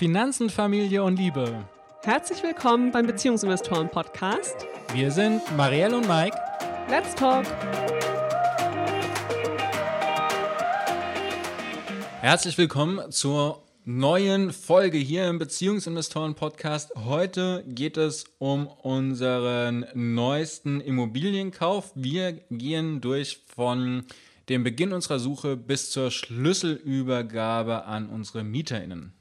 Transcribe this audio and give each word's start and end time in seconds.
Finanzen, 0.00 0.48
Familie 0.48 1.04
und 1.04 1.18
Liebe. 1.18 1.62
Herzlich 2.04 2.42
willkommen 2.42 2.90
beim 2.90 3.06
Beziehungsinvestoren 3.06 3.90
Podcast. 3.90 4.66
Wir 4.94 5.10
sind 5.10 5.42
Marielle 5.58 5.94
und 5.94 6.08
Mike. 6.08 6.34
Let's 6.88 7.14
talk. 7.14 7.44
Herzlich 12.22 12.56
willkommen 12.56 13.12
zur 13.12 13.62
neuen 13.84 14.54
Folge 14.54 14.96
hier 14.96 15.28
im 15.28 15.38
Beziehungsinvestoren 15.38 16.34
Podcast. 16.34 16.92
Heute 16.96 17.62
geht 17.68 17.98
es 17.98 18.24
um 18.38 18.68
unseren 18.68 19.84
neuesten 19.92 20.80
Immobilienkauf. 20.80 21.92
Wir 21.94 22.32
gehen 22.48 23.02
durch 23.02 23.42
von 23.54 24.06
dem 24.48 24.64
Beginn 24.64 24.94
unserer 24.94 25.18
Suche 25.18 25.58
bis 25.58 25.90
zur 25.90 26.10
Schlüsselübergabe 26.10 27.84
an 27.84 28.08
unsere 28.08 28.44
MieterInnen. 28.44 29.19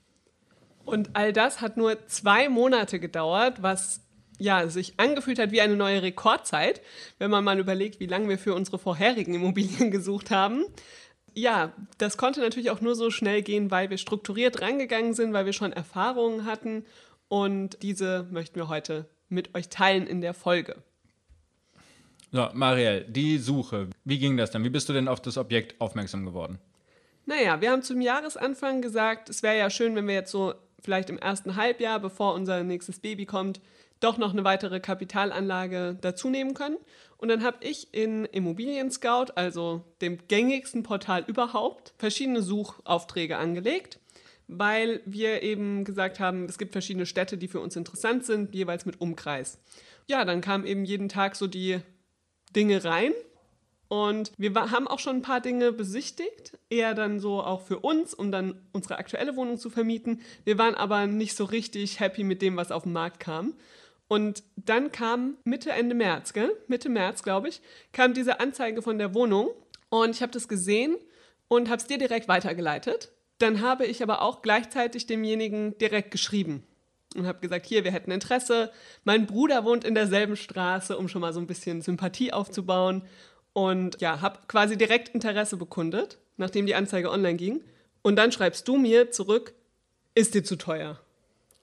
Und 0.89 1.15
all 1.15 1.33
das 1.33 1.61
hat 1.61 1.77
nur 1.77 2.07
zwei 2.07 2.49
Monate 2.49 2.99
gedauert, 2.99 3.61
was 3.61 4.01
ja, 4.39 4.67
sich 4.69 4.93
angefühlt 4.97 5.37
hat 5.37 5.51
wie 5.51 5.61
eine 5.61 5.75
neue 5.75 6.01
Rekordzeit, 6.01 6.81
wenn 7.17 7.29
man 7.29 7.43
mal 7.43 7.59
überlegt, 7.59 7.99
wie 7.99 8.05
lange 8.05 8.29
wir 8.29 8.39
für 8.39 8.55
unsere 8.55 8.79
vorherigen 8.79 9.33
Immobilien 9.33 9.91
gesucht 9.91 10.31
haben. 10.31 10.65
Ja, 11.33 11.73
das 11.97 12.17
konnte 12.17 12.39
natürlich 12.39 12.71
auch 12.71 12.81
nur 12.81 12.95
so 12.95 13.11
schnell 13.11 13.41
gehen, 13.41 13.69
weil 13.69 13.89
wir 13.89 13.97
strukturiert 13.97 14.61
rangegangen 14.61 15.13
sind, 15.13 15.33
weil 15.33 15.45
wir 15.45 15.53
schon 15.53 15.73
Erfahrungen 15.73 16.45
hatten 16.45 16.85
und 17.27 17.83
diese 17.83 18.27
möchten 18.31 18.55
wir 18.55 18.67
heute 18.67 19.07
mit 19.27 19.53
euch 19.55 19.69
teilen 19.69 20.07
in 20.07 20.21
der 20.21 20.33
Folge. 20.33 20.81
So, 22.31 22.47
Marielle, 22.53 23.05
die 23.05 23.37
Suche, 23.37 23.89
wie 24.05 24.19
ging 24.19 24.37
das 24.37 24.51
dann? 24.51 24.63
Wie 24.63 24.69
bist 24.69 24.87
du 24.89 24.93
denn 24.93 25.07
auf 25.07 25.21
das 25.21 25.37
Objekt 25.37 25.79
aufmerksam 25.81 26.25
geworden? 26.25 26.59
Naja, 27.25 27.61
wir 27.61 27.71
haben 27.71 27.83
zum 27.83 28.01
Jahresanfang 28.01 28.81
gesagt, 28.81 29.29
es 29.29 29.43
wäre 29.43 29.57
ja 29.57 29.69
schön, 29.69 29.95
wenn 29.95 30.07
wir 30.07 30.15
jetzt 30.15 30.31
so 30.31 30.53
vielleicht 30.81 31.09
im 31.09 31.17
ersten 31.17 31.55
Halbjahr, 31.55 31.99
bevor 31.99 32.33
unser 32.33 32.63
nächstes 32.63 32.99
Baby 32.99 33.25
kommt, 33.25 33.61
doch 33.99 34.17
noch 34.17 34.31
eine 34.31 34.43
weitere 34.43 34.79
Kapitalanlage 34.79 35.97
dazu 35.99 36.29
nehmen 36.29 36.53
können. 36.53 36.77
Und 37.17 37.27
dann 37.27 37.43
habe 37.43 37.57
ich 37.61 37.93
in 37.93 38.25
Immobilien 38.25 38.91
Scout, 38.91 39.33
also 39.35 39.83
dem 40.01 40.19
gängigsten 40.27 40.83
Portal 40.83 41.25
überhaupt, 41.27 41.93
verschiedene 41.97 42.41
Suchaufträge 42.41 43.37
angelegt, 43.37 43.99
weil 44.47 45.01
wir 45.05 45.43
eben 45.43 45.83
gesagt 45.83 46.19
haben, 46.19 46.45
es 46.45 46.57
gibt 46.57 46.71
verschiedene 46.71 47.05
Städte, 47.05 47.37
die 47.37 47.49
für 47.49 47.59
uns 47.59 47.75
interessant 47.75 48.25
sind, 48.25 48.55
jeweils 48.55 48.85
mit 48.85 49.01
Umkreis. 49.01 49.59
Ja, 50.07 50.23
dann 50.23 50.41
kamen 50.41 50.65
eben 50.65 50.85
jeden 50.85 51.09
Tag 51.09 51.35
so 51.35 51.45
die 51.45 51.81
Dinge 52.55 52.83
rein 52.83 53.11
und 53.89 54.31
wir 54.37 54.53
haben 54.53 54.87
auch 54.87 54.99
schon 54.99 55.17
ein 55.17 55.21
paar 55.23 55.41
Dinge 55.41 55.71
besichtigt, 55.71 56.57
eher 56.69 56.93
dann 56.93 57.19
so 57.19 57.41
auch 57.41 57.61
für 57.61 57.79
uns, 57.79 58.13
um 58.13 58.31
dann 58.31 58.61
unsere 58.71 58.99
aktuelle 58.99 59.35
Wohnung 59.35 59.57
zu 59.57 59.71
vermieten. 59.71 60.21
Wir 60.45 60.59
waren 60.59 60.75
aber 60.75 61.07
nicht 61.07 61.35
so 61.35 61.43
richtig 61.43 61.99
happy 61.99 62.23
mit 62.23 62.43
dem, 62.43 62.55
was 62.55 62.71
auf 62.71 62.83
den 62.83 62.93
Markt 62.93 63.19
kam. 63.19 63.55
Und 64.07 64.43
dann 64.55 64.91
kam 64.91 65.37
Mitte, 65.43 65.71
Ende 65.71 65.95
März, 65.95 66.33
gell? 66.33 66.55
Mitte 66.67 66.87
März, 66.87 67.23
glaube 67.23 67.49
ich, 67.49 67.61
kam 67.91 68.13
diese 68.13 68.39
Anzeige 68.39 68.83
von 68.83 68.99
der 68.99 69.15
Wohnung. 69.15 69.49
Und 69.89 70.11
ich 70.11 70.21
habe 70.21 70.31
das 70.31 70.47
gesehen 70.47 70.95
und 71.47 71.67
habe 71.67 71.81
es 71.81 71.87
dir 71.87 71.97
direkt 71.97 72.27
weitergeleitet. 72.27 73.11
Dann 73.39 73.61
habe 73.61 73.87
ich 73.87 74.03
aber 74.03 74.21
auch 74.21 74.43
gleichzeitig 74.43 75.07
demjenigen 75.07 75.75
direkt 75.79 76.11
geschrieben 76.11 76.63
und 77.15 77.25
habe 77.25 77.39
gesagt, 77.39 77.65
hier, 77.65 77.83
wir 77.83 77.91
hätten 77.91 78.11
Interesse. 78.11 78.71
Mein 79.03 79.25
Bruder 79.25 79.65
wohnt 79.65 79.83
in 79.83 79.95
derselben 79.95 80.35
Straße, 80.35 80.97
um 80.97 81.07
schon 81.07 81.21
mal 81.21 81.33
so 81.33 81.39
ein 81.39 81.47
bisschen 81.47 81.81
Sympathie 81.81 82.31
aufzubauen. 82.31 83.03
Und 83.53 83.99
ja, 84.01 84.21
habe 84.21 84.39
quasi 84.47 84.77
direkt 84.77 85.09
Interesse 85.09 85.57
bekundet, 85.57 86.19
nachdem 86.37 86.65
die 86.65 86.75
Anzeige 86.75 87.11
online 87.11 87.35
ging. 87.35 87.61
Und 88.01 88.15
dann 88.15 88.31
schreibst 88.31 88.67
du 88.67 88.77
mir 88.77 89.11
zurück, 89.11 89.53
ist 90.15 90.33
dir 90.33 90.43
zu 90.43 90.55
teuer. 90.55 90.99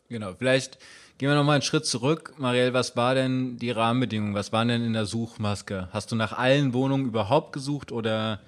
Genau, 0.09 0.35
vielleicht 0.35 0.79
gehen 1.19 1.29
wir 1.29 1.37
nochmal 1.37 1.57
einen 1.57 1.63
Schritt 1.63 1.87
zurück. 1.87 2.35
Marielle, 2.37 2.73
was 2.73 2.97
war 2.97 3.15
denn 3.15 3.57
die 3.59 3.71
Rahmenbedingung? 3.71 4.35
Was 4.35 4.53
waren 4.53 4.69
denn 4.69 4.85
in 4.85 4.93
der 4.93 5.07
Suchmaske? 5.07 5.89
Hast 5.93 6.13
du 6.13 6.17
nach 6.17 6.33
allen 6.33 6.75
Wohnungen 6.75 7.07
überhaupt 7.07 7.53
gesucht 7.53 7.91
oder 7.91 8.41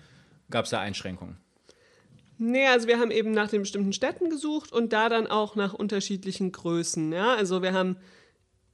gab 0.50 0.66
es 0.66 0.70
da 0.70 0.80
Einschränkungen? 0.80 1.36
Nee, 2.38 2.68
also 2.68 2.86
wir 2.86 3.00
haben 3.00 3.10
eben 3.10 3.32
nach 3.32 3.48
den 3.48 3.62
bestimmten 3.62 3.92
Städten 3.92 4.30
gesucht 4.30 4.72
und 4.72 4.92
da 4.92 5.08
dann 5.08 5.26
auch 5.26 5.56
nach 5.56 5.74
unterschiedlichen 5.74 6.52
Größen. 6.52 7.12
Ja? 7.12 7.34
Also 7.34 7.62
wir 7.62 7.72
haben 7.72 7.96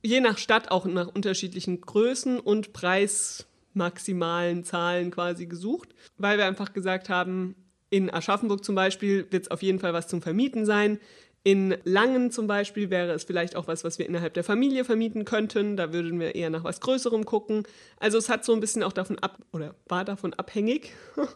je 0.02 0.20
nach 0.20 0.36
Stadt 0.36 0.70
auch 0.70 0.84
nach 0.84 1.08
unterschiedlichen 1.08 1.80
Größen 1.80 2.38
und 2.38 2.74
Preis 2.74 3.46
maximalen 3.74 4.64
Zahlen 4.64 5.10
quasi 5.10 5.46
gesucht, 5.46 5.94
weil 6.16 6.38
wir 6.38 6.46
einfach 6.46 6.72
gesagt 6.72 7.08
haben, 7.08 7.54
in 7.90 8.12
Aschaffenburg 8.12 8.64
zum 8.64 8.74
Beispiel 8.74 9.26
wird 9.30 9.44
es 9.44 9.50
auf 9.50 9.62
jeden 9.62 9.78
Fall 9.78 9.92
was 9.92 10.08
zum 10.08 10.22
Vermieten 10.22 10.66
sein. 10.66 10.98
In 11.46 11.76
Langen 11.84 12.30
zum 12.30 12.46
Beispiel 12.46 12.88
wäre 12.88 13.12
es 13.12 13.24
vielleicht 13.24 13.54
auch 13.54 13.66
was, 13.66 13.84
was 13.84 13.98
wir 13.98 14.06
innerhalb 14.06 14.32
der 14.32 14.44
Familie 14.44 14.82
vermieten 14.82 15.26
könnten. 15.26 15.76
Da 15.76 15.92
würden 15.92 16.18
wir 16.18 16.34
eher 16.34 16.48
nach 16.48 16.64
was 16.64 16.80
Größerem 16.80 17.26
gucken. 17.26 17.64
Also 17.98 18.16
es 18.16 18.30
hat 18.30 18.46
so 18.46 18.54
ein 18.54 18.60
bisschen 18.60 18.82
auch 18.82 18.94
davon 18.94 19.18
ab 19.18 19.38
oder 19.52 19.74
war 19.86 20.06
davon 20.06 20.32
abhängig, 20.32 20.92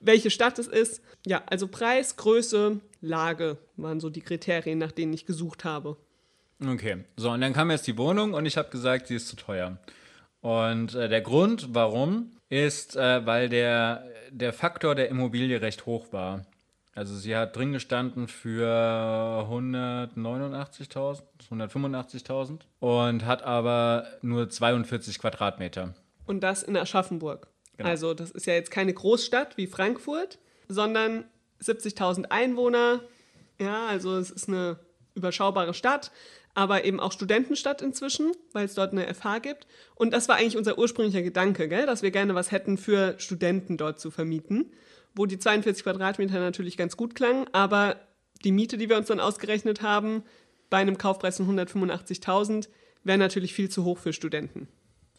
welche 0.00 0.30
Stadt 0.30 0.58
es 0.58 0.68
ist. 0.68 1.02
Ja, 1.26 1.42
also 1.46 1.68
Preis, 1.68 2.16
Größe, 2.16 2.80
Lage 3.02 3.58
waren 3.76 4.00
so 4.00 4.08
die 4.08 4.22
Kriterien, 4.22 4.78
nach 4.78 4.92
denen 4.92 5.12
ich 5.12 5.26
gesucht 5.26 5.64
habe. 5.64 5.98
Okay, 6.66 7.04
so 7.16 7.30
und 7.30 7.42
dann 7.42 7.52
kam 7.52 7.70
jetzt 7.70 7.86
die 7.86 7.98
Wohnung 7.98 8.32
und 8.32 8.46
ich 8.46 8.56
habe 8.56 8.70
gesagt, 8.70 9.08
sie 9.08 9.16
ist 9.16 9.28
zu 9.28 9.36
teuer. 9.36 9.78
Und 10.42 10.94
äh, 10.94 11.08
der 11.08 11.22
Grund, 11.22 11.68
warum, 11.72 12.32
ist, 12.50 12.96
äh, 12.96 13.24
weil 13.24 13.48
der, 13.48 14.04
der 14.30 14.52
Faktor 14.52 14.94
der 14.94 15.08
Immobilie 15.08 15.62
recht 15.62 15.86
hoch 15.86 16.12
war. 16.12 16.44
Also 16.94 17.16
sie 17.16 17.34
hat 17.34 17.56
drin 17.56 17.72
gestanden 17.72 18.28
für 18.28 18.68
189.000, 19.50 21.22
185.000 21.50 22.60
und 22.80 23.24
hat 23.24 23.42
aber 23.42 24.06
nur 24.20 24.50
42 24.50 25.18
Quadratmeter. 25.18 25.94
Und 26.26 26.42
das 26.42 26.62
in 26.62 26.76
Aschaffenburg. 26.76 27.48
Genau. 27.78 27.88
Also 27.88 28.12
das 28.12 28.30
ist 28.30 28.44
ja 28.46 28.52
jetzt 28.52 28.70
keine 28.70 28.92
Großstadt 28.92 29.56
wie 29.56 29.66
Frankfurt, 29.66 30.38
sondern 30.68 31.24
70.000 31.62 32.26
Einwohner. 32.30 33.00
Ja, 33.58 33.86
also 33.86 34.18
es 34.18 34.30
ist 34.30 34.48
eine 34.48 34.78
überschaubare 35.14 35.72
Stadt 35.72 36.10
aber 36.54 36.84
eben 36.84 37.00
auch 37.00 37.12
Studentenstadt 37.12 37.82
inzwischen, 37.82 38.32
weil 38.52 38.66
es 38.66 38.74
dort 38.74 38.92
eine 38.92 39.12
FH 39.12 39.38
gibt. 39.38 39.66
Und 39.94 40.12
das 40.12 40.28
war 40.28 40.36
eigentlich 40.36 40.56
unser 40.56 40.78
ursprünglicher 40.78 41.22
Gedanke, 41.22 41.68
gell? 41.68 41.86
dass 41.86 42.02
wir 42.02 42.10
gerne 42.10 42.34
was 42.34 42.52
hätten 42.52 42.76
für 42.76 43.14
Studenten 43.18 43.76
dort 43.76 44.00
zu 44.00 44.10
vermieten, 44.10 44.72
wo 45.14 45.26
die 45.26 45.38
42 45.38 45.84
Quadratmeter 45.84 46.40
natürlich 46.40 46.76
ganz 46.76 46.96
gut 46.96 47.14
klangen, 47.14 47.46
aber 47.52 47.96
die 48.44 48.52
Miete, 48.52 48.76
die 48.76 48.88
wir 48.88 48.96
uns 48.96 49.06
dann 49.06 49.20
ausgerechnet 49.20 49.82
haben, 49.82 50.24
bei 50.68 50.78
einem 50.78 50.98
Kaufpreis 50.98 51.36
von 51.36 51.58
185.000, 51.58 52.68
wäre 53.04 53.18
natürlich 53.18 53.54
viel 53.54 53.68
zu 53.68 53.84
hoch 53.84 53.98
für 53.98 54.12
Studenten. 54.12 54.68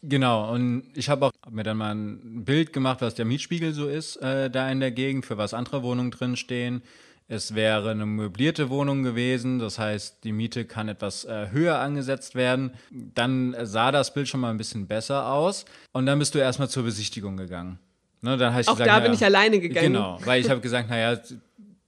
Genau, 0.02 0.52
und 0.52 0.84
ich 0.94 1.08
habe 1.08 1.26
auch 1.26 1.32
mir 1.50 1.62
dann 1.62 1.78
mal 1.78 1.94
ein 1.94 2.44
Bild 2.44 2.74
gemacht, 2.74 3.00
was 3.00 3.14
der 3.14 3.24
Mietspiegel 3.24 3.72
so 3.72 3.88
ist 3.88 4.16
äh, 4.16 4.50
da 4.50 4.70
in 4.70 4.80
der 4.80 4.90
Gegend, 4.90 5.24
für 5.24 5.38
was 5.38 5.54
andere 5.54 5.82
Wohnungen 5.82 6.10
drinstehen. 6.10 6.82
Es 7.26 7.54
wäre 7.54 7.90
eine 7.90 8.04
möblierte 8.04 8.68
Wohnung 8.68 9.02
gewesen, 9.02 9.58
das 9.58 9.78
heißt, 9.78 10.24
die 10.24 10.32
Miete 10.32 10.66
kann 10.66 10.88
etwas 10.88 11.24
äh, 11.24 11.48
höher 11.50 11.78
angesetzt 11.78 12.34
werden. 12.34 12.72
Dann 12.90 13.56
sah 13.62 13.92
das 13.92 14.12
Bild 14.12 14.28
schon 14.28 14.40
mal 14.40 14.50
ein 14.50 14.58
bisschen 14.58 14.86
besser 14.86 15.26
aus. 15.28 15.64
Und 15.92 16.04
dann 16.04 16.18
bist 16.18 16.34
du 16.34 16.38
erstmal 16.38 16.68
zur 16.68 16.82
Besichtigung 16.82 17.38
gegangen. 17.38 17.78
Ne, 18.20 18.36
dann 18.36 18.58
ich 18.58 18.68
Auch 18.68 18.72
gesagt, 18.72 18.90
da 18.90 19.00
bin 19.00 19.12
ich 19.12 19.24
alleine 19.24 19.58
gegangen. 19.58 19.92
Genau, 19.92 20.18
weil 20.24 20.40
ich 20.40 20.50
habe 20.50 20.60
gesagt, 20.60 20.90
naja, 20.90 21.18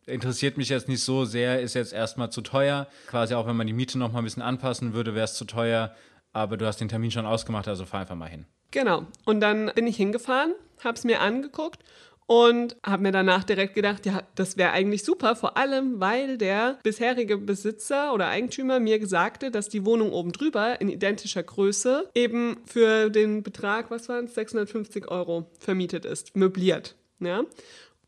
interessiert 0.06 0.56
mich 0.56 0.68
jetzt 0.68 0.88
nicht 0.88 1.02
so 1.02 1.24
sehr, 1.24 1.60
ist 1.60 1.74
jetzt 1.74 1.92
erstmal 1.92 2.30
zu 2.30 2.40
teuer. 2.40 2.86
Quasi 3.06 3.34
auch 3.34 3.46
wenn 3.46 3.56
man 3.56 3.66
die 3.66 3.72
Miete 3.72 3.98
noch 3.98 4.12
mal 4.12 4.18
ein 4.20 4.24
bisschen 4.24 4.42
anpassen 4.42 4.94
würde, 4.94 5.14
wäre 5.14 5.24
es 5.24 5.34
zu 5.34 5.44
teuer. 5.44 5.94
Aber 6.32 6.56
du 6.56 6.66
hast 6.66 6.80
den 6.80 6.88
Termin 6.88 7.10
schon 7.10 7.26
ausgemacht, 7.26 7.68
also 7.68 7.84
fahr 7.84 8.00
einfach 8.00 8.14
mal 8.14 8.28
hin. 8.28 8.46
Genau. 8.70 9.06
Und 9.24 9.40
dann 9.40 9.70
bin 9.74 9.86
ich 9.86 9.96
hingefahren, 9.96 10.54
habe 10.84 10.96
es 10.96 11.04
mir 11.04 11.20
angeguckt 11.20 11.82
und 12.26 12.76
habe 12.84 13.04
mir 13.04 13.12
danach 13.12 13.44
direkt 13.44 13.74
gedacht, 13.74 14.04
ja, 14.04 14.22
das 14.34 14.56
wäre 14.56 14.72
eigentlich 14.72 15.04
super, 15.04 15.36
vor 15.36 15.56
allem 15.56 16.00
weil 16.00 16.38
der 16.38 16.78
bisherige 16.82 17.38
Besitzer 17.38 18.12
oder 18.12 18.28
Eigentümer 18.28 18.80
mir 18.80 19.06
sagte, 19.06 19.50
dass 19.50 19.68
die 19.68 19.84
Wohnung 19.84 20.12
oben 20.12 20.32
drüber 20.32 20.80
in 20.80 20.88
identischer 20.88 21.42
Größe 21.42 22.10
eben 22.14 22.56
für 22.66 23.10
den 23.10 23.42
Betrag, 23.42 23.90
was 23.90 24.08
waren 24.08 24.24
es, 24.24 24.34
650 24.34 25.08
Euro 25.08 25.50
vermietet 25.60 26.04
ist, 26.04 26.36
möbliert. 26.36 26.96
Ja? 27.20 27.44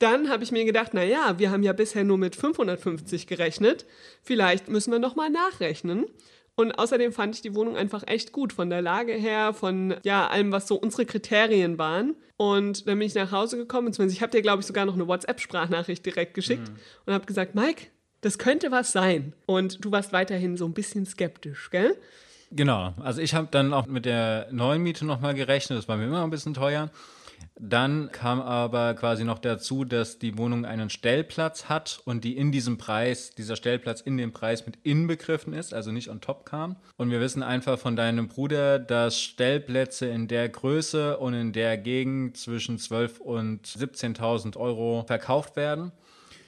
Dann 0.00 0.28
habe 0.28 0.42
ich 0.42 0.52
mir 0.52 0.64
gedacht, 0.64 0.90
na 0.94 1.04
ja, 1.04 1.38
wir 1.38 1.50
haben 1.50 1.62
ja 1.62 1.72
bisher 1.72 2.04
nur 2.04 2.19
mit 2.19 2.34
550 2.34 3.26
gerechnet, 3.26 3.87
vielleicht 4.22 4.69
müssen 4.69 4.92
wir 4.92 4.98
noch 4.98 5.16
mal 5.16 5.31
nachrechnen. 5.31 6.06
Und 6.58 6.72
außerdem 6.72 7.12
fand 7.12 7.37
ich 7.37 7.40
die 7.40 7.55
Wohnung 7.55 7.76
einfach 7.76 8.02
echt 8.08 8.32
gut 8.32 8.52
von 8.52 8.69
der 8.69 8.82
Lage 8.82 9.12
her, 9.12 9.55
von 9.55 9.94
ja, 10.02 10.26
allem, 10.26 10.50
was 10.50 10.66
so 10.66 10.75
unsere 10.75 11.06
Kriterien 11.06 11.78
waren. 11.78 12.16
Und 12.37 12.88
dann 12.88 12.99
bin 12.99 13.06
ich 13.06 13.14
nach 13.14 13.31
Hause 13.31 13.58
gekommen, 13.58 13.87
beziehungsweise 13.87 14.16
ich 14.16 14.22
habe 14.22 14.32
dir, 14.32 14.43
glaube 14.43 14.58
ich, 14.58 14.66
sogar 14.66 14.84
noch 14.84 14.94
eine 14.94 15.06
WhatsApp-Sprachnachricht 15.06 16.05
direkt 16.05 16.34
geschickt 16.34 16.69
mhm. 16.69 16.76
und 17.06 17.14
habe 17.14 17.26
gesagt, 17.26 17.55
Mike, 17.55 17.87
das 18.22 18.38
könnte 18.38 18.72
was 18.72 18.90
sein. 18.90 19.34
Und 19.46 19.84
du 19.84 19.93
warst 19.93 20.12
weiterhin 20.12 20.56
so 20.56 20.64
ein 20.64 20.75
bisschen 20.75 21.06
skeptisch, 21.06 21.70
gell? 21.70 21.96
Genau, 22.50 22.93
also 23.04 23.20
ich 23.20 23.34
habe 23.34 23.46
dann 23.52 23.72
auch 23.72 23.87
mit 23.87 24.04
der 24.04 24.49
neuen 24.50 24.82
Miete 24.82 25.06
nochmal 25.06 25.34
gerechnet, 25.34 25.78
das 25.78 25.87
war 25.87 25.96
mir 25.96 26.06
immer 26.06 26.25
ein 26.25 26.31
bisschen 26.31 26.54
teuer. 26.54 26.90
Dann 27.60 28.12
kam 28.12 28.40
aber 28.40 28.94
quasi 28.94 29.25
noch 29.25 29.40
dazu, 29.40 29.84
dass 29.84 30.19
die 30.19 30.38
Wohnung 30.38 30.64
einen 30.64 30.90
Stellplatz 30.90 31.64
hat 31.64 32.00
und 32.05 32.22
die 32.22 32.37
in 32.37 32.52
diesem 32.52 32.78
Preis, 32.78 33.31
dieser 33.31 33.56
Stellplatz 33.56 34.00
in 34.00 34.16
dem 34.16 34.32
Preis 34.32 34.64
mit 34.64 34.78
inbegriffen 34.84 35.52
ist, 35.52 35.75
also 35.75 35.90
nicht 35.90 36.08
on 36.08 36.20
top 36.20 36.46
kam. 36.46 36.76
Und 36.96 37.10
wir 37.10 37.20
wissen 37.20 37.43
einfach 37.43 37.78
von 37.78 37.96
deinem 37.96 38.28
Bruder, 38.28 38.78
dass 38.78 39.20
Stellplätze 39.20 40.06
in 40.06 40.28
der 40.28 40.49
Größe 40.49 41.19
und 41.19 41.34
in 41.34 41.52
der 41.52 41.76
Gegend 41.78 42.37
zwischen 42.37 42.78
12.000 42.78 43.19
und 43.19 43.66
17.000 43.66 44.56
Euro 44.56 45.04
verkauft 45.06 45.56
werden. 45.56 45.90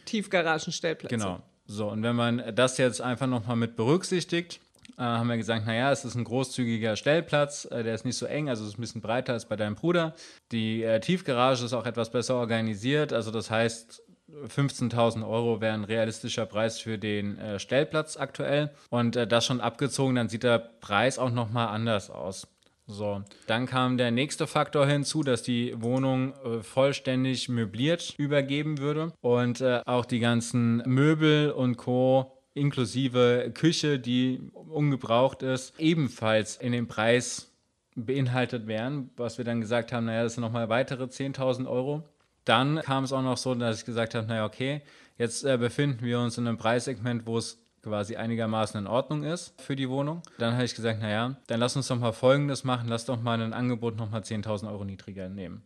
Tiefgaragenstellplätze. 0.05 1.17
Genau. 1.17 1.43
So, 1.67 1.89
und 1.89 2.03
wenn 2.03 2.17
man 2.17 2.55
das 2.55 2.79
jetzt 2.79 3.01
einfach 3.01 3.27
nochmal 3.27 3.57
mit 3.57 3.77
berücksichtigt, 3.77 4.61
äh, 5.01 5.03
haben 5.03 5.29
wir 5.29 5.37
gesagt, 5.37 5.67
naja, 5.67 5.91
es 5.91 6.05
ist 6.05 6.15
ein 6.15 6.25
großzügiger 6.25 6.95
Stellplatz, 6.95 7.65
äh, 7.71 7.83
der 7.83 7.95
ist 7.95 8.05
nicht 8.05 8.17
so 8.17 8.27
eng, 8.27 8.49
also 8.49 8.65
es 8.65 8.71
ist 8.71 8.79
ein 8.79 8.83
bisschen 8.83 9.01
breiter 9.01 9.33
als 9.33 9.47
bei 9.47 9.57
deinem 9.57 9.75
Bruder. 9.75 10.15
Die 10.53 10.83
äh, 10.83 11.01
Tiefgarage 11.01 11.65
ist 11.65 11.73
auch 11.73 11.87
etwas 11.87 12.11
besser 12.11 12.37
organisiert, 12.37 13.13
also 13.13 13.31
das 13.31 13.51
heißt, 13.51 14.03
15.000 14.47 15.29
Euro 15.29 15.61
wäre 15.61 15.75
ein 15.75 15.85
realistischer 15.85 16.47
Preis 16.47 16.79
für 16.79 16.99
den 16.99 17.39
äh, 17.39 17.59
Stellplatz 17.59 18.17
aktuell. 18.17 18.71
Und 18.89 19.17
äh, 19.17 19.27
das 19.27 19.45
schon 19.45 19.61
abgezogen, 19.61 20.15
dann 20.15 20.29
sieht 20.29 20.45
der 20.45 20.59
Preis 20.59 21.19
auch 21.19 21.33
nochmal 21.33 21.69
anders 21.69 22.11
aus. 22.11 22.47
So, 22.87 23.23
dann 23.47 23.67
kam 23.67 23.99
der 23.99 24.11
nächste 24.11 24.47
Faktor 24.47 24.87
hinzu, 24.87 25.23
dass 25.23 25.43
die 25.43 25.75
Wohnung 25.81 26.35
äh, 26.45 26.63
vollständig 26.63 27.49
möbliert 27.49 28.15
übergeben 28.19 28.79
würde 28.79 29.13
und 29.21 29.61
äh, 29.61 29.81
auch 29.87 30.05
die 30.05 30.19
ganzen 30.19 30.79
Möbel 30.87 31.53
und 31.53 31.77
Co 31.77 32.40
inklusive 32.61 33.51
Küche, 33.55 33.99
die 33.99 34.41
ungebraucht 34.53 35.43
ist, 35.43 35.79
ebenfalls 35.79 36.57
in 36.57 36.73
den 36.73 36.87
Preis 36.87 37.51
beinhaltet 37.97 38.67
wären, 38.67 39.11
was 39.17 39.39
wir 39.39 39.45
dann 39.45 39.61
gesagt 39.61 39.93
haben, 39.93 40.07
naja, 40.07 40.23
das 40.23 40.35
sind 40.35 40.43
nochmal 40.43 40.69
weitere 40.69 41.05
10.000 41.05 41.69
Euro. 41.69 42.09
Dann 42.45 42.81
kam 42.81 43.05
es 43.05 43.13
auch 43.13 43.23
noch 43.23 43.37
so, 43.37 43.55
dass 43.55 43.81
ich 43.81 43.85
gesagt 43.85 44.15
habe, 44.15 44.27
naja, 44.27 44.45
okay, 44.45 44.83
jetzt 45.19 45.45
äh, 45.45 45.59
befinden 45.59 46.05
wir 46.05 46.21
uns 46.21 46.39
in 46.39 46.47
einem 46.47 46.57
Preissegment, 46.57 47.27
wo 47.27 47.39
es 47.39 47.59
quasi 47.83 48.17
einigermaßen 48.17 48.79
in 48.79 48.87
Ordnung 48.87 49.25
ist 49.25 49.61
für 49.61 49.77
die 49.77 49.89
Wohnung. 49.89 50.23
Dann 50.39 50.55
habe 50.55 50.65
ich 50.65 50.75
gesagt, 50.75 51.01
naja, 51.01 51.37
dann 51.47 51.61
lass 51.61 51.77
uns 51.77 51.89
doch 51.89 51.99
mal 51.99 52.13
Folgendes 52.13 52.65
machen, 52.65 52.89
lass 52.89 53.07
doch 53.07 53.21
mal 53.21 53.41
ein 53.41 53.53
Angebot 53.53 53.97
nochmal 53.97 54.21
10.000 54.21 54.71
Euro 54.71 54.85
niedriger 54.85 55.29
nehmen. 55.29 55.63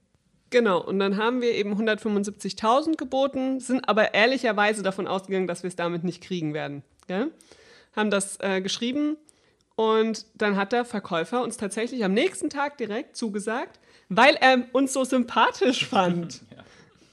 Genau, 0.54 0.80
und 0.80 1.00
dann 1.00 1.16
haben 1.16 1.40
wir 1.40 1.50
eben 1.50 1.74
175.000 1.74 2.96
geboten, 2.96 3.58
sind 3.58 3.88
aber 3.88 4.14
ehrlicherweise 4.14 4.84
davon 4.84 5.08
ausgegangen, 5.08 5.48
dass 5.48 5.64
wir 5.64 5.68
es 5.68 5.74
damit 5.74 6.04
nicht 6.04 6.22
kriegen 6.22 6.54
werden. 6.54 6.84
Gell? 7.08 7.32
Haben 7.96 8.12
das 8.12 8.38
äh, 8.38 8.60
geschrieben 8.60 9.16
und 9.74 10.26
dann 10.36 10.54
hat 10.54 10.70
der 10.70 10.84
Verkäufer 10.84 11.42
uns 11.42 11.56
tatsächlich 11.56 12.04
am 12.04 12.14
nächsten 12.14 12.50
Tag 12.50 12.78
direkt 12.78 13.16
zugesagt, 13.16 13.80
weil 14.08 14.36
er 14.36 14.62
uns 14.70 14.92
so 14.92 15.02
sympathisch 15.02 15.86
fand. 15.88 16.42
ja. 16.56 16.62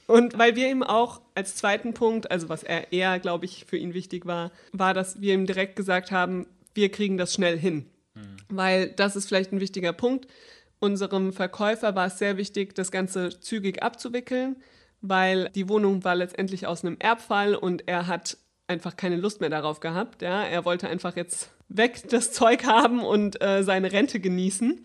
Und 0.06 0.38
weil 0.38 0.54
wir 0.54 0.70
ihm 0.70 0.84
auch 0.84 1.20
als 1.34 1.56
zweiten 1.56 1.94
Punkt, 1.94 2.30
also 2.30 2.48
was 2.48 2.62
er 2.62 2.92
eher, 2.92 3.18
glaube 3.18 3.46
ich, 3.46 3.64
für 3.64 3.76
ihn 3.76 3.92
wichtig 3.92 4.24
war, 4.24 4.52
war, 4.70 4.94
dass 4.94 5.20
wir 5.20 5.34
ihm 5.34 5.46
direkt 5.46 5.74
gesagt 5.74 6.12
haben, 6.12 6.46
wir 6.74 6.92
kriegen 6.92 7.18
das 7.18 7.34
schnell 7.34 7.58
hin. 7.58 7.86
Mhm. 8.14 8.36
Weil 8.50 8.90
das 8.90 9.16
ist 9.16 9.26
vielleicht 9.26 9.50
ein 9.50 9.58
wichtiger 9.58 9.92
Punkt 9.92 10.28
Unserem 10.82 11.32
Verkäufer 11.32 11.94
war 11.94 12.06
es 12.06 12.18
sehr 12.18 12.36
wichtig, 12.36 12.74
das 12.74 12.90
Ganze 12.90 13.38
zügig 13.38 13.84
abzuwickeln, 13.84 14.56
weil 15.00 15.48
die 15.50 15.68
Wohnung 15.68 16.02
war 16.02 16.16
letztendlich 16.16 16.66
aus 16.66 16.84
einem 16.84 16.96
Erbfall 16.98 17.54
und 17.54 17.86
er 17.86 18.08
hat 18.08 18.36
einfach 18.66 18.96
keine 18.96 19.14
Lust 19.14 19.40
mehr 19.40 19.48
darauf 19.48 19.78
gehabt. 19.78 20.22
Ja? 20.22 20.42
Er 20.42 20.64
wollte 20.64 20.88
einfach 20.88 21.14
jetzt 21.14 21.52
weg 21.68 22.02
das 22.10 22.32
Zeug 22.32 22.64
haben 22.64 23.04
und 23.04 23.40
äh, 23.40 23.62
seine 23.62 23.92
Rente 23.92 24.18
genießen. 24.18 24.80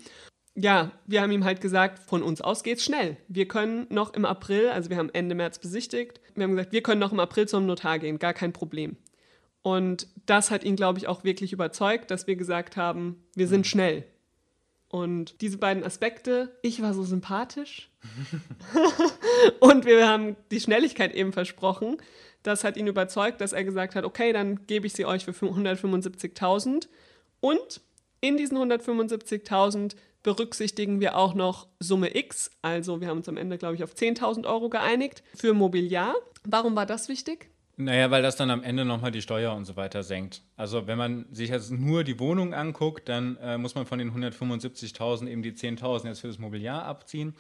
Ja, 0.53 0.91
wir 1.07 1.23
haben 1.23 1.31
ihm 1.31 1.45
halt 1.45 1.61
gesagt, 1.61 1.97
von 1.97 2.21
uns 2.21 2.41
aus 2.41 2.61
geht's 2.61 2.83
schnell. 2.83 3.17
Wir 3.27 3.47
können 3.47 3.87
noch 3.89 4.13
im 4.13 4.25
April, 4.25 4.69
also 4.69 4.91
wir 4.91 4.97
haben 4.97 5.09
Ende 5.09 5.33
März 5.33 5.57
besichtigt, 5.57 6.21
wir 6.35 6.43
haben 6.43 6.51
gesagt, 6.51 6.73
wir 6.73 6.83
können 6.83 7.01
noch 7.01 7.11
im 7.11 7.19
April 7.19 7.47
zum 7.47 7.65
Notar 7.65 7.97
gehen, 7.97 8.19
gar 8.19 8.35
kein 8.35 8.53
Problem. 8.53 8.97
Und 9.63 10.05
das 10.27 10.51
hat 10.51 10.63
ihn, 10.63 10.75
glaube 10.75 10.99
ich, 10.99 11.07
auch 11.07 11.23
wirklich 11.23 11.53
überzeugt, 11.53 12.11
dass 12.11 12.27
wir 12.27 12.35
gesagt 12.35 12.77
haben, 12.77 13.23
wir 13.33 13.47
sind 13.47 13.65
schnell. 13.65 14.05
Und 14.89 15.41
diese 15.41 15.57
beiden 15.57 15.83
Aspekte, 15.83 16.57
ich 16.61 16.81
war 16.81 16.93
so 16.93 17.03
sympathisch 17.03 17.89
und 19.59 19.85
wir 19.85 20.07
haben 20.07 20.37
die 20.49 20.61
Schnelligkeit 20.61 21.13
eben 21.13 21.33
versprochen. 21.33 21.97
Das 22.43 22.63
hat 22.63 22.77
ihn 22.77 22.87
überzeugt, 22.87 23.41
dass 23.41 23.51
er 23.51 23.65
gesagt 23.65 23.95
hat, 23.95 24.05
okay, 24.05 24.31
dann 24.31 24.65
gebe 24.67 24.87
ich 24.87 24.93
sie 24.93 25.05
euch 25.05 25.25
für 25.25 25.31
175.000. 25.31 26.87
Und 27.41 27.81
in 28.21 28.37
diesen 28.37 28.57
175.000 28.57 29.95
berücksichtigen 30.23 31.01
wir 31.01 31.17
auch 31.17 31.33
noch 31.33 31.67
Summe 31.79 32.15
X. 32.15 32.51
Also 32.61 33.01
wir 33.01 33.09
haben 33.09 33.17
uns 33.17 33.29
am 33.29 33.37
Ende, 33.37 33.57
glaube 33.57 33.75
ich, 33.75 33.83
auf 33.83 33.93
10.000 33.93 34.45
Euro 34.47 34.69
geeinigt 34.69 35.23
für 35.35 35.53
Mobiliar. 35.53 36.15
Warum 36.43 36.75
war 36.75 36.85
das 36.85 37.09
wichtig? 37.09 37.49
Naja, 37.79 38.09
weil 38.09 38.23
das 38.23 38.35
dann 38.35 38.49
am 38.49 38.63
Ende 38.63 38.85
nochmal 38.85 39.11
die 39.11 39.21
Steuer 39.21 39.53
und 39.53 39.65
so 39.65 39.75
weiter 39.75 40.01
senkt. 40.01 40.41
Also 40.55 40.87
wenn 40.87 40.97
man 40.97 41.25
sich 41.31 41.51
jetzt 41.51 41.69
nur 41.71 42.03
die 42.03 42.19
Wohnung 42.19 42.55
anguckt, 42.55 43.07
dann 43.07 43.37
äh, 43.37 43.59
muss 43.59 43.75
man 43.75 43.85
von 43.85 43.99
den 43.99 44.11
175.000 44.11 45.27
eben 45.27 45.43
die 45.43 45.51
10.000 45.51 46.07
jetzt 46.07 46.21
für 46.21 46.27
das 46.27 46.39
Mobiliar 46.39 46.85
abziehen 46.85 47.35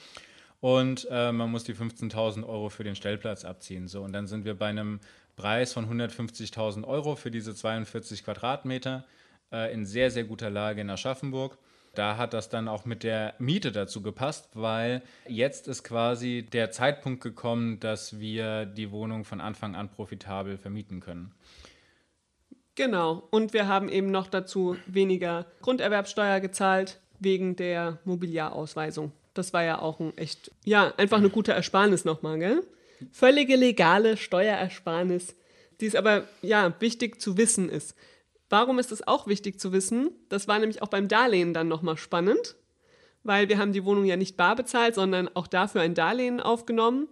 und 0.61 1.07
äh, 1.09 1.31
man 1.31 1.49
muss 1.49 1.63
die 1.63 1.73
15.000 1.73 2.47
Euro 2.47 2.69
für 2.69 2.83
den 2.83 2.95
Stellplatz 2.95 3.45
abziehen. 3.45 3.87
So, 3.87 4.03
und 4.03 4.13
dann 4.13 4.27
sind 4.27 4.45
wir 4.45 4.53
bei 4.53 4.67
einem 4.67 4.99
Preis 5.37 5.73
von 5.73 5.89
150.000 5.89 6.83
Euro 6.83 7.15
für 7.15 7.31
diese 7.31 7.55
42 7.55 8.23
Quadratmeter 8.23 9.05
äh, 9.51 9.73
in 9.73 9.87
sehr, 9.87 10.11
sehr 10.11 10.23
guter 10.23 10.51
Lage 10.51 10.81
in 10.81 10.89
Aschaffenburg 10.91 11.57
da 11.97 12.17
hat 12.17 12.33
das 12.33 12.49
dann 12.49 12.67
auch 12.67 12.85
mit 12.85 13.03
der 13.03 13.33
Miete 13.39 13.71
dazu 13.71 14.01
gepasst, 14.01 14.49
weil 14.53 15.01
jetzt 15.27 15.67
ist 15.67 15.83
quasi 15.83 16.45
der 16.51 16.71
Zeitpunkt 16.71 17.21
gekommen, 17.21 17.79
dass 17.79 18.19
wir 18.19 18.65
die 18.65 18.91
Wohnung 18.91 19.25
von 19.25 19.41
Anfang 19.41 19.75
an 19.75 19.89
profitabel 19.89 20.57
vermieten 20.57 20.99
können. 20.99 21.33
Genau, 22.75 23.27
und 23.31 23.53
wir 23.53 23.67
haben 23.67 23.89
eben 23.89 24.11
noch 24.11 24.27
dazu 24.27 24.77
weniger 24.85 25.47
Grunderwerbsteuer 25.61 26.39
gezahlt 26.39 26.99
wegen 27.19 27.55
der 27.55 27.97
Mobiliarausweisung. 28.05 29.11
Das 29.33 29.51
war 29.51 29.63
ja 29.63 29.79
auch 29.79 29.99
ein 29.99 30.15
echt, 30.17 30.51
ja, 30.63 30.93
einfach 30.97 31.17
eine 31.17 31.31
gute 31.31 31.53
Ersparnis 31.53 32.05
nochmal, 32.05 32.37
gell? 32.37 32.63
Völlige 33.11 33.55
legale 33.55 34.17
Steuerersparnis, 34.17 35.35
die 35.81 35.87
es 35.87 35.95
aber, 35.95 36.27
ja, 36.41 36.73
wichtig 36.79 37.19
zu 37.19 37.37
wissen 37.37 37.69
ist. 37.69 37.95
Warum 38.49 38.79
ist 38.79 38.91
es 38.91 39.07
auch 39.07 39.27
wichtig 39.27 39.59
zu 39.59 39.71
wissen? 39.71 40.11
Das 40.29 40.47
war 40.47 40.59
nämlich 40.59 40.81
auch 40.81 40.87
beim 40.87 41.07
Darlehen 41.07 41.53
dann 41.53 41.67
nochmal 41.67 41.97
spannend, 41.97 42.55
weil 43.23 43.49
wir 43.49 43.57
haben 43.57 43.73
die 43.73 43.83
Wohnung 43.83 44.05
ja 44.05 44.15
nicht 44.15 44.37
bar 44.37 44.55
bezahlt, 44.55 44.95
sondern 44.95 45.29
auch 45.33 45.47
dafür 45.47 45.81
ein 45.81 45.95
Darlehen 45.95 46.39
aufgenommen. 46.39 47.07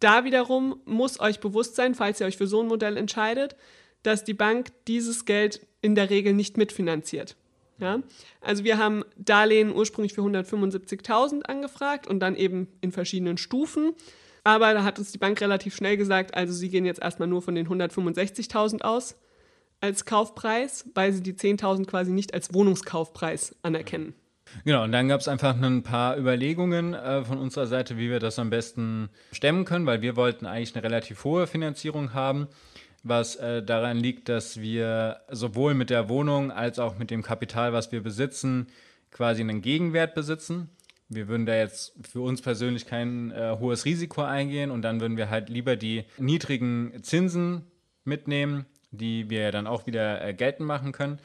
Da 0.00 0.24
wiederum 0.24 0.80
muss 0.84 1.20
euch 1.20 1.38
bewusst 1.38 1.76
sein, 1.76 1.94
falls 1.94 2.20
ihr 2.20 2.26
euch 2.26 2.36
für 2.36 2.48
so 2.48 2.60
ein 2.60 2.66
Modell 2.66 2.96
entscheidet, 2.96 3.54
dass 4.02 4.24
die 4.24 4.34
Bank 4.34 4.72
dieses 4.88 5.24
Geld 5.24 5.64
in 5.80 5.94
der 5.94 6.10
Regel 6.10 6.32
nicht 6.32 6.56
mitfinanziert. 6.56 7.36
Ja? 7.78 8.00
Also 8.40 8.64
wir 8.64 8.78
haben 8.78 9.04
Darlehen 9.16 9.72
ursprünglich 9.72 10.14
für 10.14 10.22
175.000 10.22 11.42
angefragt 11.42 12.08
und 12.08 12.18
dann 12.18 12.34
eben 12.34 12.66
in 12.80 12.90
verschiedenen 12.90 13.38
Stufen. 13.38 13.92
Aber 14.42 14.74
da 14.74 14.82
hat 14.82 14.98
uns 14.98 15.12
die 15.12 15.18
Bank 15.18 15.40
relativ 15.40 15.76
schnell 15.76 15.96
gesagt, 15.96 16.34
also 16.34 16.52
sie 16.52 16.68
gehen 16.68 16.84
jetzt 16.84 17.00
erstmal 17.00 17.28
nur 17.28 17.42
von 17.42 17.54
den 17.54 17.68
165.000 17.68 18.82
aus 18.82 19.16
als 19.82 20.04
Kaufpreis, 20.04 20.88
weil 20.94 21.12
sie 21.12 21.22
die 21.22 21.34
10.000 21.34 21.86
quasi 21.86 22.12
nicht 22.12 22.32
als 22.32 22.54
Wohnungskaufpreis 22.54 23.56
anerkennen. 23.62 24.14
Genau, 24.64 24.84
und 24.84 24.92
dann 24.92 25.08
gab 25.08 25.20
es 25.20 25.28
einfach 25.28 25.60
ein 25.60 25.82
paar 25.82 26.16
Überlegungen 26.16 26.94
äh, 26.94 27.24
von 27.24 27.38
unserer 27.38 27.66
Seite, 27.66 27.96
wie 27.96 28.10
wir 28.10 28.20
das 28.20 28.38
am 28.38 28.50
besten 28.50 29.08
stemmen 29.32 29.64
können, 29.64 29.86
weil 29.86 30.02
wir 30.02 30.16
wollten 30.16 30.46
eigentlich 30.46 30.74
eine 30.74 30.84
relativ 30.84 31.24
hohe 31.24 31.46
Finanzierung 31.46 32.12
haben, 32.12 32.48
was 33.02 33.36
äh, 33.36 33.62
daran 33.62 33.98
liegt, 33.98 34.28
dass 34.28 34.60
wir 34.60 35.20
sowohl 35.30 35.74
mit 35.74 35.90
der 35.90 36.08
Wohnung 36.08 36.50
als 36.50 36.78
auch 36.78 36.98
mit 36.98 37.10
dem 37.10 37.22
Kapital, 37.22 37.72
was 37.72 37.92
wir 37.92 38.02
besitzen, 38.02 38.68
quasi 39.10 39.40
einen 39.40 39.62
Gegenwert 39.62 40.14
besitzen. 40.14 40.68
Wir 41.08 41.28
würden 41.28 41.46
da 41.46 41.56
jetzt 41.56 41.94
für 42.10 42.20
uns 42.20 42.40
persönlich 42.40 42.86
kein 42.86 43.32
äh, 43.32 43.56
hohes 43.58 43.84
Risiko 43.84 44.22
eingehen 44.22 44.70
und 44.70 44.82
dann 44.82 45.00
würden 45.00 45.16
wir 45.16 45.28
halt 45.30 45.48
lieber 45.48 45.76
die 45.76 46.04
niedrigen 46.18 47.02
Zinsen 47.02 47.64
mitnehmen 48.04 48.66
die 48.92 49.28
wir 49.30 49.50
dann 49.50 49.66
auch 49.66 49.86
wieder 49.86 50.24
äh, 50.24 50.34
geltend 50.34 50.66
machen 50.68 50.92
können 50.92 51.18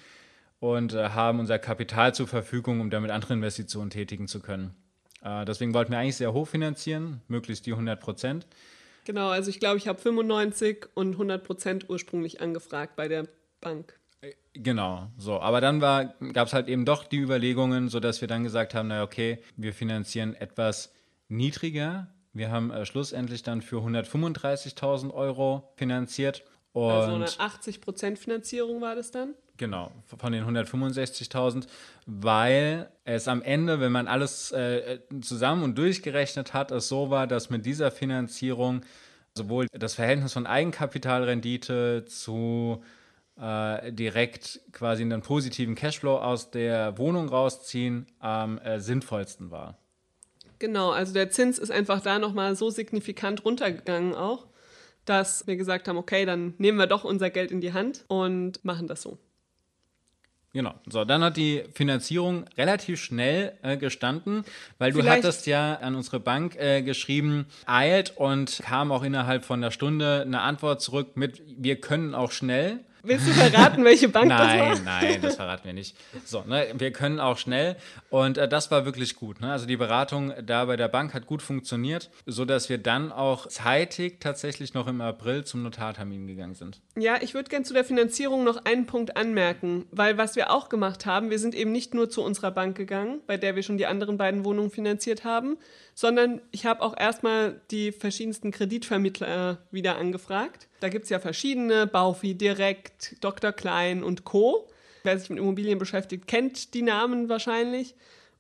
und 0.60 0.94
äh, 0.94 1.10
haben 1.10 1.40
unser 1.40 1.60
Kapital 1.60 2.16
zur 2.16 2.28
Verfügung, 2.28 2.82
um 2.82 2.90
damit 2.90 3.12
andere 3.12 3.34
Investitionen 3.34 3.90
tätigen 3.90 4.28
zu 4.28 4.40
können. 4.40 4.76
Äh, 5.22 5.46
deswegen 5.46 5.74
wollten 5.74 5.92
wir 5.92 6.00
eigentlich 6.00 6.18
sehr 6.18 6.34
hoch 6.34 6.48
finanzieren, 6.48 7.22
möglichst 7.28 7.66
die 7.66 7.72
100 7.72 8.00
Prozent. 8.00 8.48
Genau, 9.06 9.30
also 9.30 9.50
ich 9.50 9.60
glaube, 9.60 9.78
ich 9.78 9.88
habe 9.88 10.00
95 10.00 10.88
und 10.94 11.14
100 11.14 11.44
Prozent 11.44 11.90
ursprünglich 11.90 12.42
angefragt 12.42 12.96
bei 12.96 13.08
der 13.08 13.28
Bank. 13.62 14.00
Äh, 14.22 14.32
genau, 14.54 15.12
so. 15.18 15.40
Aber 15.40 15.62
dann 15.62 15.80
gab 15.80 16.48
es 16.48 16.54
halt 16.54 16.68
eben 16.68 16.86
doch 16.86 17.04
die 17.04 17.18
Überlegungen, 17.18 17.90
sodass 17.90 18.22
wir 18.22 18.28
dann 18.28 18.44
gesagt 18.44 18.74
haben, 18.74 18.88
naja, 18.88 19.04
okay, 19.04 19.40
wir 19.56 19.74
finanzieren 19.74 20.34
etwas 20.34 20.94
niedriger. 21.30 22.08
Wir 22.34 22.52
haben 22.52 22.72
äh, 22.72 22.86
schlussendlich 22.86 23.44
dann 23.44 23.62
für 23.62 23.78
135.000 23.78 25.12
Euro 25.14 25.72
finanziert 25.76 26.44
und 26.86 26.92
also 26.92 27.16
eine 27.16 27.26
80% 27.26 28.18
Finanzierung 28.18 28.82
war 28.82 28.96
das 28.96 29.12
dann? 29.12 29.34
Genau, 29.58 29.92
von 30.06 30.32
den 30.32 30.46
165.000, 30.46 31.66
weil 32.06 32.90
es 33.06 33.28
am 33.28 33.42
Ende, 33.42 33.80
wenn 33.80 33.92
man 33.92 34.08
alles 34.08 34.52
äh, 34.52 35.00
zusammen 35.22 35.64
und 35.64 35.78
durchgerechnet 35.78 36.54
hat, 36.54 36.72
es 36.72 36.88
so 36.88 37.10
war, 37.10 37.26
dass 37.26 37.50
mit 37.50 37.66
dieser 37.66 37.90
Finanzierung 37.90 38.82
sowohl 39.36 39.68
das 39.72 39.96
Verhältnis 39.96 40.34
von 40.34 40.46
Eigenkapitalrendite 40.46 42.06
zu 42.06 42.84
äh, 43.40 43.92
direkt 43.92 44.62
quasi 44.72 45.02
einen 45.02 45.22
positiven 45.22 45.74
Cashflow 45.74 46.18
aus 46.18 46.52
der 46.52 46.98
Wohnung 46.98 47.30
rausziehen 47.30 48.06
am 48.20 48.60
äh, 48.60 48.80
sinnvollsten 48.80 49.50
war. 49.50 49.78
Genau, 50.60 50.92
also 50.92 51.14
der 51.14 51.30
Zins 51.30 51.60
ist 51.60 51.72
einfach 51.72 52.02
da 52.02 52.20
nochmal 52.20 52.56
so 52.56 52.70
signifikant 52.70 53.46
runtergegangen 53.46 54.16
auch, 54.16 54.48
dass 55.10 55.48
wir 55.48 55.56
gesagt 55.56 55.88
haben, 55.88 55.98
okay, 55.98 56.26
dann 56.26 56.54
nehmen 56.58 56.78
wir 56.78 56.88
doch 56.88 57.04
unser 57.04 57.30
Geld 57.30 57.52
in 57.52 57.62
die 57.62 57.74
Hand 57.74 58.04
und 58.08 58.64
machen 58.64 58.88
das 58.88 59.02
so. 59.02 59.18
Genau. 60.54 60.74
So, 60.90 61.06
dann 61.06 61.22
hat 61.24 61.38
die 61.38 61.64
Finanzierung 61.74 62.46
relativ 62.58 63.00
schnell 63.02 63.54
äh, 63.62 63.78
gestanden, 63.78 64.44
weil 64.80 64.92
du 64.92 65.00
Vielleicht- 65.02 65.24
hattest 65.24 65.46
ja 65.46 65.76
an 65.76 65.94
unsere 65.96 66.20
Bank 66.20 66.56
äh, 66.56 66.82
geschrieben, 66.82 67.46
eilt 67.66 68.16
und 68.18 68.60
kam 68.64 68.92
auch 68.92 69.04
innerhalb 69.04 69.46
von 69.46 69.60
einer 69.60 69.72
Stunde 69.72 70.24
eine 70.26 70.42
Antwort 70.42 70.82
zurück 70.82 71.16
mit, 71.16 71.44
wir 71.46 71.80
können 71.80 72.16
auch 72.16 72.32
schnell. 72.32 72.80
Willst 73.04 73.28
du 73.28 73.32
verraten, 73.32 73.84
welche 73.84 74.10
Bank 74.10 74.30
das 74.30 74.40
war? 74.40 74.48
Nein, 74.48 74.82
nein, 74.84 75.22
das 75.22 75.36
verraten 75.36 75.66
wir 75.66 75.74
nicht. 75.74 75.96
So, 76.26 76.44
ne, 76.48 76.68
wir 76.74 76.92
können 76.92 77.20
auch 77.20 77.38
schnell 77.38 77.76
und 78.10 78.38
äh, 78.38 78.48
das 78.48 78.72
war 78.72 78.86
wirklich 78.86 79.16
gut. 79.16 79.42
Ne? 79.42 79.52
Also 79.52 79.66
die 79.66 79.78
Beratung 79.78 80.34
da 80.46 80.66
bei 80.66 80.76
der 80.76 80.88
Bank 80.88 81.14
hat 81.14 81.26
gut 81.26 81.42
funktioniert, 81.42 82.10
sodass 82.26 82.70
wir 82.70 82.78
dann 82.78 83.12
auch 83.12 83.48
zeitig 83.48 84.20
tatsächlich 84.20 84.74
noch 84.74 84.88
im 84.88 85.02
April 85.02 85.44
zum 85.44 85.64
Notartermin 85.64 86.28
gegangen 86.28 86.56
sind. 86.56 86.82
Ja, 86.96 87.18
ich 87.22 87.34
würde 87.34 87.50
gerne 87.50 87.66
zu 87.66 87.74
der 87.74 87.86
Finanzierung 87.86 88.44
noch 88.44 88.66
einen 88.66 88.86
Punkt 88.86 89.18
anmerken, 89.18 89.86
weil 89.92 90.18
was 90.18 90.36
wir 90.36 90.52
auch 90.52 90.70
gemacht 90.70 91.06
haben, 91.06 91.30
wir 91.30 91.40
sind 91.40 91.56
eben 91.56 91.72
nicht 91.72 91.94
nur 91.94 92.10
zu 92.10 92.24
unserer 92.24 92.52
Bank 92.52 92.76
gegangen, 92.76 93.22
bei 93.28 93.38
der 93.38 93.56
wir 93.56 93.64
schon 93.64 93.78
die 93.78 93.86
anderen 93.86 94.18
beiden 94.18 94.44
Wohnungen 94.44 94.72
finanziert 94.72 95.24
haben, 95.24 95.58
sondern 96.00 96.42
ich 96.52 96.68
habe 96.68 96.84
auch 96.84 96.96
erstmal 96.96 97.60
die 97.72 97.92
verschiedensten 97.92 98.52
Kreditvermittler 98.52 99.54
äh, 99.54 99.74
wieder 99.74 99.98
angefragt. 99.98 100.68
Da 100.80 100.90
gibt 100.90 101.06
es 101.06 101.10
ja 101.10 101.18
verschiedene, 101.18 101.88
Baufi 101.88 102.36
Direkt, 102.36 103.16
Dr. 103.22 103.52
Klein 103.52 104.04
und 104.04 104.24
Co. 104.24 104.70
Wer 105.02 105.18
sich 105.18 105.32
mit 105.32 105.40
Immobilien 105.40 105.80
beschäftigt, 105.80 106.28
kennt 106.28 106.76
die 106.76 106.84
Namen 106.84 107.30
wahrscheinlich. 107.30 107.96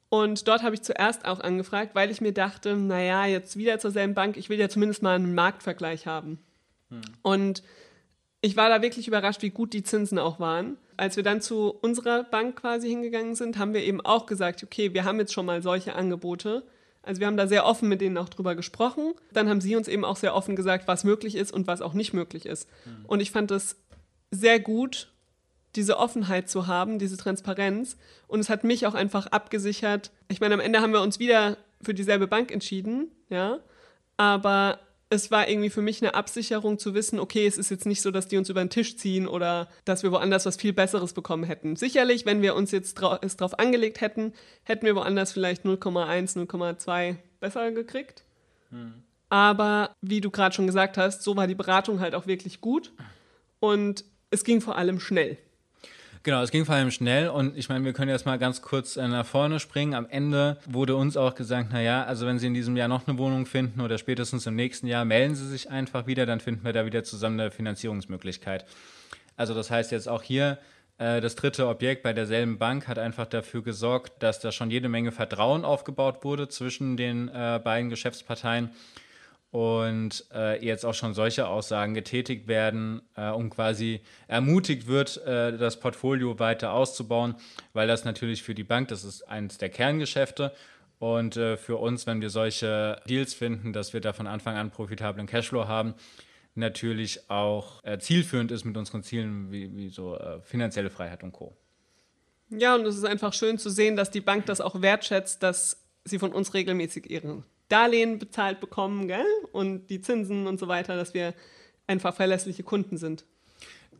Und 0.09 0.47
dort 0.47 0.61
habe 0.61 0.75
ich 0.75 0.83
zuerst 0.83 1.25
auch 1.25 1.39
angefragt, 1.39 1.95
weil 1.95 2.11
ich 2.11 2.21
mir 2.21 2.31
dachte, 2.31 2.75
naja, 2.75 3.25
jetzt 3.25 3.57
wieder 3.57 3.79
zur 3.79 3.89
selben 3.89 4.13
Bank, 4.13 4.37
ich 4.37 4.49
will 4.49 4.59
ja 4.59 4.69
zumindest 4.69 5.01
mal 5.01 5.15
einen 5.15 5.33
Marktvergleich 5.33 6.05
haben. 6.05 6.37
Und 7.23 7.63
ich 8.41 8.55
war 8.55 8.69
da 8.69 8.83
wirklich 8.83 9.07
überrascht, 9.07 9.41
wie 9.41 9.49
gut 9.49 9.73
die 9.73 9.81
Zinsen 9.81 10.19
auch 10.19 10.39
waren. 10.39 10.77
Als 10.95 11.15
wir 11.15 11.23
dann 11.23 11.41
zu 11.41 11.71
unserer 11.71 12.23
Bank 12.23 12.57
quasi 12.61 12.87
hingegangen 12.87 13.33
sind, 13.33 13.57
haben 13.57 13.73
wir 13.73 13.81
eben 13.81 13.99
auch 14.01 14.27
gesagt, 14.27 14.63
okay, 14.63 14.93
wir 14.93 15.05
haben 15.05 15.17
jetzt 15.17 15.33
schon 15.33 15.47
mal 15.47 15.63
solche 15.63 15.95
Angebote. 15.95 16.63
Also 17.07 17.21
wir 17.21 17.27
haben 17.27 17.37
da 17.37 17.47
sehr 17.47 17.65
offen 17.65 17.87
mit 17.87 18.01
denen 18.01 18.17
auch 18.17 18.29
drüber 18.29 18.53
gesprochen. 18.55 19.13
Dann 19.31 19.49
haben 19.49 19.61
sie 19.61 19.75
uns 19.75 19.87
eben 19.87 20.03
auch 20.03 20.17
sehr 20.17 20.35
offen 20.35 20.55
gesagt, 20.55 20.87
was 20.87 21.03
möglich 21.03 21.35
ist 21.35 21.53
und 21.53 21.65
was 21.65 21.81
auch 21.81 21.93
nicht 21.93 22.13
möglich 22.13 22.45
ist. 22.45 22.67
Und 23.07 23.21
ich 23.21 23.31
fand 23.31 23.49
es 23.51 23.77
sehr 24.29 24.59
gut, 24.59 25.11
diese 25.75 25.97
Offenheit 25.97 26.49
zu 26.49 26.67
haben, 26.67 26.99
diese 26.99 27.17
Transparenz. 27.17 27.97
Und 28.27 28.41
es 28.41 28.49
hat 28.49 28.63
mich 28.63 28.85
auch 28.87 28.93
einfach 28.93 29.27
abgesichert. 29.27 30.11
Ich 30.27 30.41
meine, 30.41 30.53
am 30.53 30.59
Ende 30.59 30.81
haben 30.81 30.91
wir 30.91 31.01
uns 31.01 31.17
wieder 31.17 31.57
für 31.81 31.93
dieselbe 31.93 32.27
Bank 32.27 32.51
entschieden, 32.51 33.11
ja. 33.29 33.59
Aber 34.17 34.79
es 35.09 35.31
war 35.31 35.47
irgendwie 35.47 35.69
für 35.69 35.81
mich 35.81 36.01
eine 36.01 36.15
Absicherung 36.15 36.79
zu 36.79 36.93
wissen, 36.93 37.19
okay, 37.19 37.47
es 37.47 37.57
ist 37.57 37.71
jetzt 37.71 37.85
nicht 37.85 38.01
so, 38.01 38.11
dass 38.11 38.27
die 38.27 38.37
uns 38.37 38.49
über 38.49 38.63
den 38.63 38.69
Tisch 38.69 38.97
ziehen 38.97 39.27
oder 39.27 39.69
dass 39.85 40.03
wir 40.03 40.11
woanders 40.11 40.45
was 40.45 40.57
viel 40.57 40.73
Besseres 40.73 41.13
bekommen 41.13 41.45
hätten. 41.45 41.75
Sicherlich, 41.77 42.25
wenn 42.25 42.41
wir 42.41 42.55
uns 42.55 42.71
jetzt 42.71 42.95
drau 42.95 43.17
es 43.21 43.37
drauf 43.37 43.57
angelegt 43.57 44.01
hätten, 44.01 44.33
hätten 44.63 44.85
wir 44.85 44.95
woanders 44.95 45.31
vielleicht 45.31 45.63
0,1, 45.65 46.35
0,2 46.37 47.15
besser 47.39 47.71
gekriegt. 47.71 48.25
Aber 49.29 49.95
wie 50.01 50.21
du 50.21 50.29
gerade 50.29 50.55
schon 50.55 50.67
gesagt 50.67 50.97
hast, 50.97 51.23
so 51.23 51.35
war 51.35 51.47
die 51.47 51.55
Beratung 51.55 51.99
halt 51.99 52.15
auch 52.15 52.27
wirklich 52.27 52.59
gut 52.59 52.93
und 53.59 54.03
es 54.29 54.43
ging 54.43 54.59
vor 54.61 54.77
allem 54.77 54.99
schnell. 54.99 55.37
Genau, 56.27 56.41
es 56.41 56.51
ging 56.51 56.65
vor 56.65 56.75
allem 56.75 56.91
schnell 56.91 57.29
und 57.29 57.55
ich 57.55 57.69
meine, 57.69 57.85
wir 57.85 57.93
können 57.93 58.11
jetzt 58.11 58.25
mal 58.25 58.37
ganz 58.37 58.61
kurz 58.61 58.97
äh, 58.97 59.07
nach 59.07 59.25
vorne 59.25 59.61
springen. 59.61 59.93
Am 59.93 60.05
Ende 60.09 60.57
wurde 60.65 60.97
uns 60.97 61.15
auch 61.15 61.35
gesagt, 61.35 61.71
naja, 61.71 62.03
also 62.03 62.27
wenn 62.27 62.37
Sie 62.37 62.47
in 62.47 62.53
diesem 62.53 62.75
Jahr 62.75 62.89
noch 62.89 63.07
eine 63.07 63.17
Wohnung 63.17 63.45
finden 63.45 63.79
oder 63.79 63.97
spätestens 63.97 64.45
im 64.45 64.53
nächsten 64.57 64.87
Jahr, 64.87 65.05
melden 65.05 65.35
Sie 65.35 65.47
sich 65.47 65.69
einfach 65.69 66.05
wieder, 66.05 66.25
dann 66.25 66.41
finden 66.41 66.65
wir 66.65 66.73
da 66.73 66.85
wieder 66.85 67.05
zusammen 67.05 67.39
eine 67.39 67.49
Finanzierungsmöglichkeit. 67.49 68.65
Also 69.37 69.53
das 69.53 69.71
heißt 69.71 69.93
jetzt 69.93 70.09
auch 70.09 70.21
hier, 70.21 70.57
äh, 70.97 71.21
das 71.21 71.35
dritte 71.35 71.65
Objekt 71.65 72.03
bei 72.03 72.11
derselben 72.11 72.57
Bank 72.57 72.89
hat 72.89 72.99
einfach 72.99 73.27
dafür 73.27 73.63
gesorgt, 73.63 74.21
dass 74.21 74.41
da 74.41 74.51
schon 74.51 74.69
jede 74.69 74.89
Menge 74.89 75.13
Vertrauen 75.13 75.63
aufgebaut 75.63 76.25
wurde 76.25 76.49
zwischen 76.49 76.97
den 76.97 77.29
äh, 77.29 77.61
beiden 77.63 77.89
Geschäftsparteien 77.89 78.71
und 79.57 80.23
äh, 80.35 80.63
jetzt 80.63 80.85
auch 80.85 80.93
schon 80.93 81.15
solche 81.15 81.47
Aussagen 81.47 81.95
getätigt 81.95 82.47
werden, 82.47 83.01
äh, 83.15 83.29
um 83.29 83.49
quasi 83.49 84.01
ermutigt 84.27 84.85
wird, 84.85 85.17
äh, 85.25 85.57
das 85.57 85.79
Portfolio 85.79 86.37
weiter 86.37 86.73
auszubauen, 86.73 87.33
weil 87.73 87.87
das 87.87 88.05
natürlich 88.05 88.43
für 88.43 88.53
die 88.53 88.63
Bank, 88.63 88.89
das 88.89 89.03
ist 89.03 89.23
eines 89.23 89.57
der 89.57 89.69
Kerngeschäfte 89.69 90.53
und 90.99 91.37
äh, 91.37 91.57
für 91.57 91.77
uns, 91.77 92.05
wenn 92.05 92.21
wir 92.21 92.29
solche 92.29 93.01
Deals 93.09 93.33
finden, 93.33 93.73
dass 93.73 93.93
wir 93.93 93.99
da 93.99 94.13
von 94.13 94.27
Anfang 94.27 94.57
an 94.57 94.69
profitablen 94.69 95.25
Cashflow 95.25 95.67
haben, 95.67 95.95
natürlich 96.53 97.27
auch 97.27 97.83
äh, 97.83 97.97
zielführend 97.97 98.51
ist 98.51 98.63
mit 98.63 98.77
unseren 98.77 99.01
Zielen 99.01 99.51
wie, 99.51 99.75
wie 99.75 99.89
so 99.89 100.17
äh, 100.17 100.39
finanzielle 100.43 100.91
Freiheit 100.91 101.23
und 101.23 101.31
Co. 101.31 101.57
Ja, 102.51 102.75
und 102.75 102.85
es 102.85 102.95
ist 102.95 103.05
einfach 103.05 103.33
schön 103.33 103.57
zu 103.57 103.71
sehen, 103.71 103.95
dass 103.95 104.11
die 104.11 104.21
Bank 104.21 104.45
das 104.45 104.61
auch 104.61 104.83
wertschätzt, 104.83 105.41
dass 105.41 105.83
sie 106.05 106.19
von 106.19 106.31
uns 106.31 106.53
regelmäßig 106.53 107.09
ihren 107.09 107.43
Darlehen 107.69 108.19
bezahlt 108.19 108.59
bekommen, 108.59 109.07
gell? 109.07 109.25
Und 109.51 109.87
die 109.87 110.01
Zinsen 110.01 110.47
und 110.47 110.59
so 110.59 110.67
weiter, 110.67 110.95
dass 110.95 111.13
wir 111.13 111.33
einfach 111.87 112.15
verlässliche 112.15 112.63
Kunden 112.63 112.97
sind. 112.97 113.25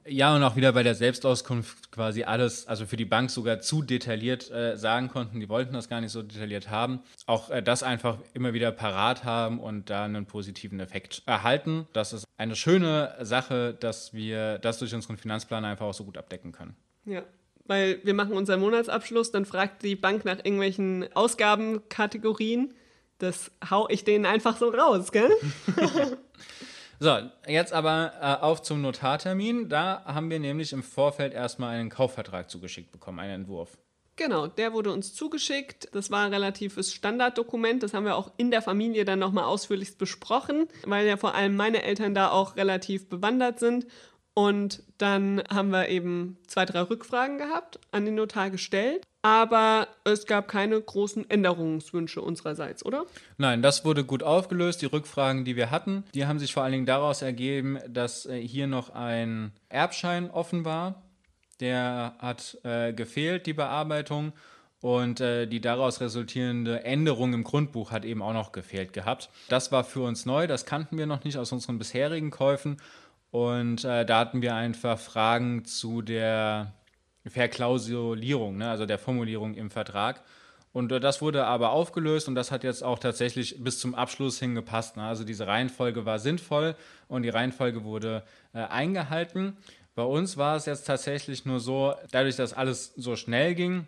Ja, 0.10 0.34
und 0.34 0.44
auch 0.44 0.56
wieder 0.56 0.72
bei 0.72 0.84
der 0.84 0.96
Selbstauskunft 0.96 1.92
quasi 1.92 2.24
alles, 2.24 2.66
also 2.66 2.86
für 2.86 2.96
die 2.96 3.06
Bank 3.06 3.30
sogar 3.30 3.60
zu 3.60 3.82
detailliert 3.82 4.50
äh, 4.52 4.78
sagen 4.78 5.10
konnten. 5.10 5.42
Die 5.42 5.50
wollten 5.50 5.74
das 5.74 5.90
gar 5.90 6.00
nicht 6.00 6.12
so 6.12 6.22
detailliert 6.22 6.70
haben. 6.70 7.02
Auch 7.26 7.50
äh, 7.50 7.62
das 7.62 7.84
einfach 7.84 8.20
immer 8.34 8.54
wieder 8.54 8.72
parat 8.72 9.26
haben 9.26 9.60
und 9.60 9.90
da 9.90 10.06
einen 10.06 10.26
positiven 10.26 10.80
Effekt 10.80 11.24
erhalten. 11.26 11.88
Das 11.92 12.14
ist 12.14 12.26
eine 12.38 12.56
schöne 12.56 13.16
Sache, 13.20 13.74
dass 13.74 14.14
wir 14.14 14.60
das 14.60 14.80
durch 14.80 14.96
unseren 14.96 15.18
Finanzplan 15.18 15.66
einfach 15.66 15.86
auch 15.86 15.94
so 15.94 16.06
gut 16.06 16.18
abdecken 16.18 16.54
können. 16.54 16.76
Ja. 17.06 17.24
Weil 17.66 18.00
wir 18.06 18.14
machen 18.14 18.32
unseren 18.32 18.62
Monatsabschluss, 18.62 19.32
dann 19.32 19.44
fragt 19.44 19.84
die 19.84 19.98
Bank 19.98 20.24
nach 20.24 20.38
irgendwelchen 20.38 21.14
Ausgabenkategorien. 21.14 22.74
Das 23.18 23.52
hau 23.70 23.88
ich 23.90 24.04
denen 24.04 24.26
einfach 24.26 24.58
so 24.58 24.70
raus, 24.70 25.12
gell? 25.12 25.32
So, 27.00 27.16
jetzt 27.48 27.74
aber 27.74 28.14
äh, 28.20 28.44
auf 28.44 28.64
zum 28.64 28.82
Notartermin. 28.82 29.70
Da 29.70 30.04
haben 30.06 30.32
wir 30.32 30.40
nämlich 30.40 30.74
im 30.74 30.82
Vorfeld 30.82 31.32
erstmal 31.34 31.76
einen 31.76 31.90
Kaufvertrag 31.90 32.50
zugeschickt 32.50 32.92
bekommen, 32.92 33.20
einen 33.20 33.42
Entwurf. 33.42 33.78
Genau, 34.16 34.48
der 34.48 34.74
wurde 34.74 34.92
uns 34.92 35.14
zugeschickt. 35.14 35.90
Das 35.92 36.10
war 36.10 36.26
ein 36.26 36.34
relatives 36.34 36.92
Standarddokument. 36.92 37.84
Das 37.84 37.94
haben 37.94 38.06
wir 38.06 38.16
auch 38.16 38.32
in 38.38 38.50
der 38.50 38.64
Familie 38.64 39.06
dann 39.06 39.20
nochmal 39.20 39.44
ausführlichst 39.44 40.00
besprochen, 40.00 40.68
weil 40.86 41.06
ja 41.06 41.18
vor 41.18 41.36
allem 41.36 41.56
meine 41.56 41.84
Eltern 41.84 42.16
da 42.16 42.32
auch 42.32 42.56
relativ 42.56 43.10
bewandert 43.10 43.60
sind. 43.60 43.86
Und 44.34 44.82
dann 44.98 45.44
haben 45.52 45.70
wir 45.70 45.90
eben 45.90 46.38
zwei, 46.48 46.66
drei 46.66 46.82
Rückfragen 46.82 47.38
gehabt, 47.38 47.80
an 47.92 48.06
den 48.06 48.16
Notar 48.16 48.50
gestellt. 48.50 49.04
Aber 49.27 49.89
es 50.05 50.25
gab 50.25 50.48
keine 50.48 50.79
großen 50.79 51.29
Änderungswünsche 51.29 52.22
unsererseits, 52.22 52.86
oder? 52.86 53.03
Nein, 53.38 53.62
das 53.62 53.84
wurde 53.84 54.05
gut 54.05 54.24
aufgelöst. 54.24 54.81
Die 54.81 54.86
Rückfragen, 54.86 55.43
die 55.43 55.57
wir 55.57 55.69
hatten, 55.69 56.05
die 56.13 56.27
haben 56.27 56.39
sich 56.39 56.53
vor 56.53 56.63
allen 56.63 56.72
Dingen 56.72 56.86
daraus 56.86 57.22
ergeben, 57.22 57.77
dass 57.89 58.25
äh, 58.25 58.39
hier 58.39 58.67
noch 58.67 58.91
ein 58.91 59.51
Erbschein 59.67 60.31
offen 60.31 60.63
war. 60.63 61.03
Der 61.60 62.15
hat 62.19 62.57
äh, 62.63 62.93
gefehlt, 62.93 63.48
die 63.48 63.53
Bearbeitung. 63.53 64.31
Und 64.79 65.19
äh, 65.19 65.46
die 65.46 65.60
daraus 65.60 66.00
resultierende 66.00 66.86
Änderung 66.86 67.34
im 67.34 67.43
Grundbuch 67.43 67.91
hat 67.91 68.05
eben 68.05 68.22
auch 68.22 68.31
noch 68.31 68.53
gefehlt 68.53 68.93
gehabt. 68.93 69.29
Das 69.50 69.74
war 69.74 69.84
für 69.84 70.03
uns 70.03 70.25
neu, 70.25 70.48
das 70.48 70.65
kannten 70.65 70.98
wir 70.98 71.05
noch 71.05 71.25
nicht 71.25 71.38
aus 71.38 71.51
unseren 71.51 71.79
bisherigen 71.79 72.31
Käufen. 72.31 72.77
Und 73.31 73.84
äh, 73.84 74.05
da 74.05 74.19
hatten 74.19 74.41
wir 74.41 74.55
einfach 74.55 74.98
Fragen 74.98 75.65
zu 75.65 76.01
der 76.01 76.76
Verklausulierung, 77.29 78.57
ne? 78.57 78.69
also 78.69 78.86
der 78.86 79.00
Formulierung 79.00 79.53
im 79.55 79.69
Vertrag. 79.69 80.24
Und 80.74 80.91
äh, 80.91 81.00
das 81.00 81.22
wurde 81.22 81.46
aber 81.46 81.72
aufgelöst 81.72 82.27
und 82.27 82.36
das 82.36 82.51
hat 82.51 82.63
jetzt 82.63 82.84
auch 82.84 83.00
tatsächlich 83.00 83.63
bis 83.63 83.79
zum 83.79 83.96
Abschluss 83.96 84.39
hingepasst. 84.39 84.98
Ne? 84.98 85.03
Also 85.03 85.24
diese 85.24 85.48
Reihenfolge 85.48 86.05
war 86.05 86.19
sinnvoll 86.19 86.75
und 87.07 87.24
die 87.24 87.29
Reihenfolge 87.29 87.84
wurde 87.84 88.24
äh, 88.53 88.60
eingehalten. 88.60 89.57
Bei 89.96 90.03
uns 90.03 90.38
war 90.38 90.55
es 90.55 90.67
jetzt 90.67 90.86
tatsächlich 90.86 91.46
nur 91.46 91.60
so, 91.60 91.96
dadurch, 92.12 92.36
dass 92.36 92.53
alles 92.53 92.93
so 92.96 93.15
schnell 93.15 93.55
ging, 93.55 93.88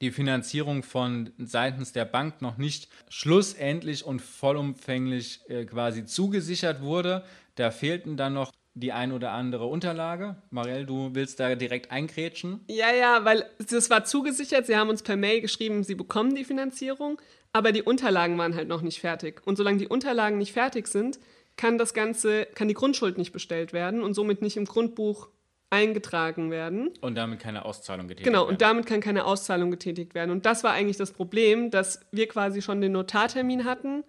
die 0.00 0.10
Finanzierung 0.10 0.82
von 0.82 1.32
seitens 1.38 1.92
der 1.92 2.04
Bank 2.04 2.40
noch 2.40 2.56
nicht 2.56 2.88
schlussendlich 3.08 4.04
und 4.04 4.22
vollumfänglich 4.22 5.40
äh, 5.48 5.64
quasi 5.64 6.06
zugesichert 6.06 6.80
wurde. 6.80 7.24
Da 7.56 7.70
fehlten 7.70 8.16
dann 8.16 8.34
noch 8.34 8.52
die 8.78 8.92
ein 8.92 9.12
oder 9.12 9.32
andere 9.32 9.66
Unterlage. 9.66 10.36
Marielle, 10.50 10.86
du 10.86 11.10
willst 11.14 11.40
da 11.40 11.54
direkt 11.54 11.90
eingrätschen? 11.90 12.60
Ja, 12.68 12.92
ja, 12.92 13.24
weil 13.24 13.44
das 13.70 13.90
war 13.90 14.04
zugesichert. 14.04 14.66
Sie 14.66 14.76
haben 14.76 14.88
uns 14.88 15.02
per 15.02 15.16
Mail 15.16 15.40
geschrieben, 15.40 15.84
sie 15.84 15.94
bekommen 15.94 16.34
die 16.34 16.44
Finanzierung, 16.44 17.20
aber 17.52 17.72
die 17.72 17.82
Unterlagen 17.82 18.38
waren 18.38 18.54
halt 18.54 18.68
noch 18.68 18.82
nicht 18.82 19.00
fertig. 19.00 19.42
Und 19.46 19.56
solange 19.56 19.78
die 19.78 19.88
Unterlagen 19.88 20.38
nicht 20.38 20.52
fertig 20.52 20.86
sind, 20.88 21.18
kann 21.56 21.76
das 21.78 21.92
Ganze, 21.92 22.46
kann 22.54 22.68
die 22.68 22.74
Grundschuld 22.74 23.18
nicht 23.18 23.32
bestellt 23.32 23.72
werden 23.72 24.02
und 24.02 24.14
somit 24.14 24.42
nicht 24.42 24.56
im 24.56 24.64
Grundbuch 24.64 25.28
eingetragen 25.70 26.50
werden. 26.50 26.90
Und 27.00 27.14
damit 27.16 27.40
keine 27.40 27.64
Auszahlung 27.64 28.08
getätigt 28.08 28.24
Genau, 28.26 28.42
werden. 28.42 28.50
und 28.52 28.62
damit 28.62 28.86
kann 28.86 29.00
keine 29.00 29.24
Auszahlung 29.24 29.70
getätigt 29.70 30.14
werden. 30.14 30.30
Und 30.30 30.46
das 30.46 30.64
war 30.64 30.72
eigentlich 30.72 30.96
das 30.96 31.12
Problem, 31.12 31.70
dass 31.70 32.00
wir 32.10 32.26
quasi 32.28 32.62
schon 32.62 32.80
den 32.80 32.92
Notartermin 32.92 33.64
hatten 33.64 34.04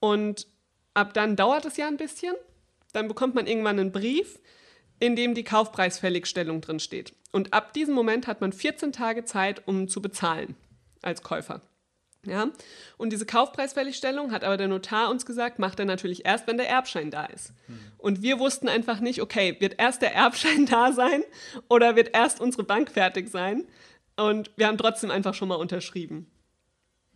und 0.00 0.46
ab 0.94 1.14
dann 1.14 1.36
dauert 1.36 1.66
es 1.66 1.76
ja 1.76 1.86
ein 1.86 1.96
bisschen. 1.96 2.34
Dann 2.94 3.08
bekommt 3.08 3.34
man 3.34 3.46
irgendwann 3.46 3.78
einen 3.78 3.92
Brief, 3.92 4.38
in 5.00 5.16
dem 5.16 5.34
die 5.34 5.44
Kaufpreisfälligstellung 5.44 6.62
drin 6.62 6.80
steht. 6.80 7.12
Und 7.32 7.52
ab 7.52 7.74
diesem 7.74 7.94
Moment 7.94 8.26
hat 8.26 8.40
man 8.40 8.52
14 8.52 8.92
Tage 8.92 9.24
Zeit, 9.24 9.66
um 9.66 9.88
zu 9.88 10.00
bezahlen 10.00 10.56
als 11.02 11.22
Käufer. 11.22 11.60
Ja? 12.24 12.48
Und 12.96 13.12
diese 13.12 13.26
Kaufpreisfälligstellung 13.26 14.32
hat 14.32 14.44
aber 14.44 14.56
der 14.56 14.68
Notar 14.68 15.10
uns 15.10 15.26
gesagt, 15.26 15.58
macht 15.58 15.78
er 15.78 15.84
natürlich 15.84 16.24
erst, 16.24 16.46
wenn 16.46 16.56
der 16.56 16.68
Erbschein 16.68 17.10
da 17.10 17.26
ist. 17.26 17.52
Und 17.98 18.22
wir 18.22 18.38
wussten 18.38 18.68
einfach 18.68 19.00
nicht, 19.00 19.20
okay, 19.20 19.56
wird 19.58 19.74
erst 19.78 20.00
der 20.00 20.14
Erbschein 20.14 20.66
da 20.70 20.92
sein 20.92 21.22
oder 21.68 21.96
wird 21.96 22.14
erst 22.14 22.40
unsere 22.40 22.62
Bank 22.62 22.90
fertig 22.90 23.28
sein? 23.28 23.66
Und 24.16 24.52
wir 24.56 24.68
haben 24.68 24.78
trotzdem 24.78 25.10
einfach 25.10 25.34
schon 25.34 25.48
mal 25.48 25.56
unterschrieben. 25.56 26.30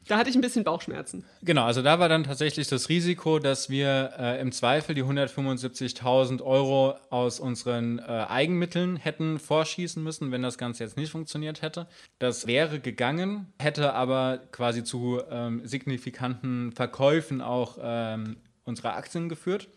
Da 0.09 0.17
hatte 0.17 0.31
ich 0.31 0.37
ein 0.37 0.41
bisschen 0.41 0.65
Bauchschmerzen. 0.65 1.25
Genau, 1.43 1.65
also 1.65 1.83
da 1.83 1.99
war 1.99 2.09
dann 2.09 2.25
tatsächlich 2.25 2.67
das 2.67 2.88
Risiko, 2.88 3.38
dass 3.38 3.69
wir 3.69 4.12
äh, 4.19 4.41
im 4.41 4.53
Zweifel 4.53 4.95
die 4.95 5.05
175.000 5.05 6.43
Euro 6.43 6.95
aus 7.11 7.38
unseren 7.38 7.99
äh, 7.99 8.03
Eigenmitteln 8.03 8.97
hätten 8.97 9.38
vorschießen 9.38 10.03
müssen, 10.03 10.33
wenn 10.33 10.43
das 10.43 10.57
Ganze 10.57 10.83
jetzt 10.83 10.97
nicht 10.97 11.12
funktioniert 11.12 11.61
hätte. 11.61 11.87
Das 12.19 12.47
wäre 12.47 12.81
gegangen, 12.81 13.53
hätte 13.59 13.93
aber 13.93 14.41
quasi 14.50 14.83
zu 14.83 15.21
ähm, 15.31 15.61
signifikanten 15.65 16.73
Verkäufen 16.73 17.43
auch 17.43 17.77
ähm, 17.81 18.38
unserer 18.65 18.97
Aktien 18.97 19.29
geführt. 19.29 19.69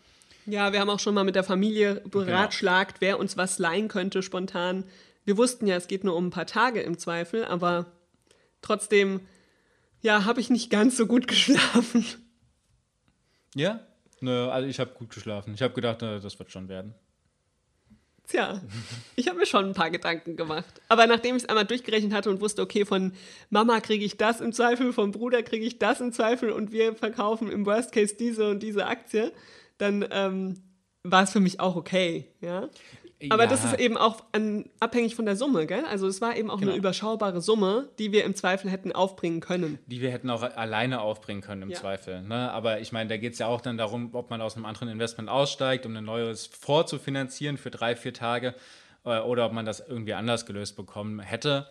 Ja, 0.46 0.72
wir 0.72 0.80
haben 0.80 0.90
auch 0.90 0.98
schon 0.98 1.14
mal 1.14 1.24
mit 1.24 1.36
der 1.36 1.44
Familie 1.44 2.02
beratschlagt, 2.10 2.96
wer 3.00 3.18
uns 3.18 3.36
was 3.36 3.58
leihen 3.58 3.88
könnte 3.88 4.22
spontan. 4.22 4.84
Wir 5.24 5.36
wussten 5.36 5.66
ja, 5.66 5.76
es 5.76 5.88
geht 5.88 6.04
nur 6.04 6.16
um 6.16 6.28
ein 6.28 6.30
paar 6.30 6.46
Tage 6.46 6.80
im 6.80 6.98
Zweifel, 6.98 7.44
aber 7.44 7.86
trotzdem, 8.60 9.20
ja, 10.02 10.24
habe 10.24 10.40
ich 10.40 10.50
nicht 10.50 10.70
ganz 10.70 10.96
so 10.96 11.06
gut 11.06 11.26
geschlafen. 11.28 12.04
Ja? 13.54 13.80
Nö, 14.20 14.48
also 14.48 14.68
ich 14.68 14.78
habe 14.78 14.92
gut 14.92 15.10
geschlafen. 15.10 15.54
Ich 15.54 15.62
habe 15.62 15.74
gedacht, 15.74 16.02
äh, 16.02 16.20
das 16.20 16.38
wird 16.38 16.52
schon 16.52 16.68
werden. 16.68 16.94
Tja, 18.28 18.60
ich 19.16 19.28
habe 19.28 19.38
mir 19.38 19.46
schon 19.46 19.66
ein 19.66 19.74
paar 19.74 19.90
Gedanken 19.90 20.36
gemacht. 20.36 20.80
Aber 20.88 21.06
nachdem 21.06 21.36
ich 21.36 21.42
es 21.42 21.48
einmal 21.48 21.66
durchgerechnet 21.66 22.12
hatte 22.12 22.30
und 22.30 22.40
wusste, 22.40 22.62
okay, 22.62 22.84
von 22.84 23.12
Mama 23.50 23.80
kriege 23.80 24.04
ich 24.04 24.16
das 24.16 24.40
im 24.40 24.52
Zweifel, 24.52 24.92
vom 24.92 25.10
Bruder 25.10 25.42
kriege 25.42 25.66
ich 25.66 25.78
das 25.78 26.00
im 26.00 26.12
Zweifel 26.12 26.50
und 26.50 26.70
wir 26.70 26.94
verkaufen 26.94 27.50
im 27.50 27.66
Worst 27.66 27.92
Case 27.92 28.14
diese 28.14 28.48
und 28.48 28.62
diese 28.62 28.86
Aktie, 28.86 29.32
dann 29.78 30.06
ähm, 30.10 30.62
war 31.02 31.24
es 31.24 31.32
für 31.32 31.40
mich 31.40 31.58
auch 31.58 31.74
okay, 31.74 32.28
ja. 32.40 32.68
Aber 33.30 33.44
Ja. 33.44 33.48
das 33.50 33.64
ist 33.64 33.78
eben 33.78 33.96
auch 33.96 34.24
an, 34.32 34.68
abhängig 34.80 35.14
von 35.14 35.24
der 35.26 35.36
Summe, 35.36 35.66
gell? 35.66 35.84
Also 35.90 36.06
es 36.06 36.20
war 36.20 36.36
eben 36.36 36.50
auch 36.50 36.58
Genau. 36.58 36.72
eine 36.72 36.78
überschaubare 36.78 37.40
Summe, 37.40 37.88
die 37.98 38.10
wir 38.12 38.24
im 38.24 38.34
Zweifel 38.34 38.70
hätten 38.70 38.92
aufbringen 38.92 39.40
können. 39.40 39.78
Die 39.86 40.00
wir 40.00 40.10
hätten 40.10 40.28
auch 40.30 40.42
alleine 40.42 41.00
aufbringen 41.00 41.40
können 41.40 41.62
im 41.62 41.70
Ja. 41.70 41.78
Zweifel. 41.78 42.22
Ne? 42.22 42.50
Aber 42.50 42.80
ich 42.80 42.90
meine, 42.92 43.08
da 43.08 43.16
geht 43.16 43.34
es 43.34 43.38
ja 43.38 43.46
auch 43.46 43.60
dann 43.60 43.76
darum, 43.78 44.10
ob 44.14 44.30
man 44.30 44.40
aus 44.40 44.56
einem 44.56 44.64
anderen 44.64 44.88
Investment 44.88 45.28
aussteigt, 45.28 45.86
um 45.86 45.96
ein 45.96 46.04
neues 46.04 46.46
vorzufinanzieren 46.46 47.58
für 47.58 47.70
drei, 47.70 47.94
vier 47.96 48.14
Tage 48.14 48.54
äh, 49.04 49.18
oder 49.20 49.46
ob 49.46 49.52
man 49.52 49.64
das 49.66 49.80
irgendwie 49.80 50.14
anders 50.14 50.46
gelöst 50.46 50.76
bekommen 50.76 51.20
hätte. 51.20 51.68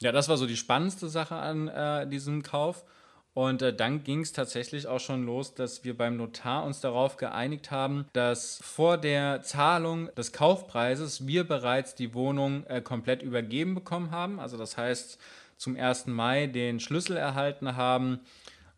Ja, 0.00 0.12
das 0.12 0.28
war 0.28 0.36
so 0.36 0.46
die 0.46 0.56
spannendste 0.56 1.08
Sache 1.08 1.34
an 1.36 1.68
äh, 1.68 2.06
diesem 2.08 2.42
Kauf. 2.42 2.84
Und 3.32 3.62
äh, 3.62 3.74
dann 3.74 4.02
ging 4.02 4.20
es 4.20 4.32
tatsächlich 4.32 4.86
auch 4.86 4.98
schon 4.98 5.24
los, 5.24 5.54
dass 5.54 5.84
wir 5.84 5.96
beim 5.96 6.16
Notar 6.16 6.64
uns 6.64 6.80
darauf 6.80 7.16
geeinigt 7.16 7.70
haben, 7.70 8.06
dass 8.12 8.60
vor 8.62 8.98
der 8.98 9.42
Zahlung 9.42 10.12
des 10.16 10.32
Kaufpreises 10.32 11.26
wir 11.26 11.44
bereits 11.44 11.94
die 11.94 12.12
Wohnung 12.12 12.66
äh, 12.66 12.80
komplett 12.80 13.22
übergeben 13.22 13.74
bekommen 13.74 14.10
haben. 14.10 14.40
Also 14.40 14.56
das 14.56 14.76
heißt, 14.76 15.18
zum 15.56 15.76
1. 15.76 16.06
Mai 16.06 16.46
den 16.48 16.80
Schlüssel 16.80 17.16
erhalten 17.16 17.76
haben 17.76 18.20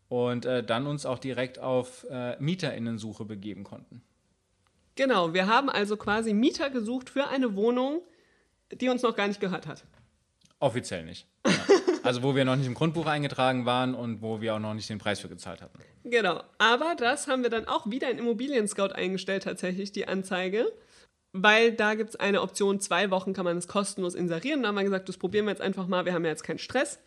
und 0.09 0.45
äh, 0.45 0.63
dann 0.63 0.87
uns 0.87 1.07
auch 1.07 1.19
direkt 1.19 1.59
auf 1.59 2.05
äh, 2.11 2.37
Mieterinnensuche 2.39 3.25
begeben 3.25 3.65
konnten. 3.65 4.03
Genau, 4.97 5.33
wir 5.33 5.47
haben 5.47 5.71
also 5.71 5.97
quasi 5.97 6.35
Mieter 6.35 6.69
gesucht 6.69 7.09
für 7.09 7.29
eine 7.29 7.57
Wohnung, 7.57 8.03
die 8.71 8.91
uns 8.91 9.01
noch 9.03 9.17
gar 9.17 9.29
nicht 9.29 9.41
gehört 9.41 9.67
hat. 9.67 9.85
Offiziell 10.59 11.05
nicht. 11.05 11.27
Ja. 11.47 11.53
Also 12.03 12.23
wo 12.23 12.35
wir 12.35 12.45
noch 12.45 12.57
nicht 12.57 12.67
im 12.67 12.75
Grundbuch 12.75 13.07
eingetragen 13.07 13.65
waren 13.65 13.95
und 13.95 14.23
wo 14.23 14.41
wir 14.41 14.55
auch 14.55 14.59
noch 14.59 14.75
nicht 14.75 14.89
den 14.89 14.99
Preis 14.99 15.21
für 15.21 15.29
gezahlt 15.29 15.63
hatten. 15.63 15.79
Genau, 16.05 16.43
aber 16.59 16.95
das 16.97 17.29
haben 17.29 17.43
wir 17.43 17.51
dann 17.51 17.67
auch 17.67 17.89
wieder 17.89 18.11
in 18.11 18.19
Immobilien 18.19 18.67
Scout 18.67 18.93
eingestellt, 18.95 19.45
tatsächlich, 19.45 19.93
die 19.93 20.09
Anzeige. 20.09 20.73
Weil 21.33 21.73
da 21.73 21.95
gibt 21.95 22.11
es 22.11 22.17
eine 22.17 22.43
Option, 22.43 22.81
zwei 22.81 23.11
Wochen 23.11 23.33
kann 23.33 23.45
man 23.45 23.57
es 23.57 23.67
kostenlos 23.67 24.15
inserieren. 24.15 24.63
Da 24.63 24.69
haben 24.69 24.75
wir 24.75 24.85
gesagt, 24.85 25.09
das 25.09 25.17
probieren 25.17 25.47
wir 25.47 25.53
jetzt 25.53 25.63
einfach 25.63 25.87
mal, 25.87 26.05
wir 26.05 26.13
haben 26.13 26.25
ja 26.25 26.31
jetzt 26.31 26.45
keinen 26.45 26.59
Stress. 26.59 26.99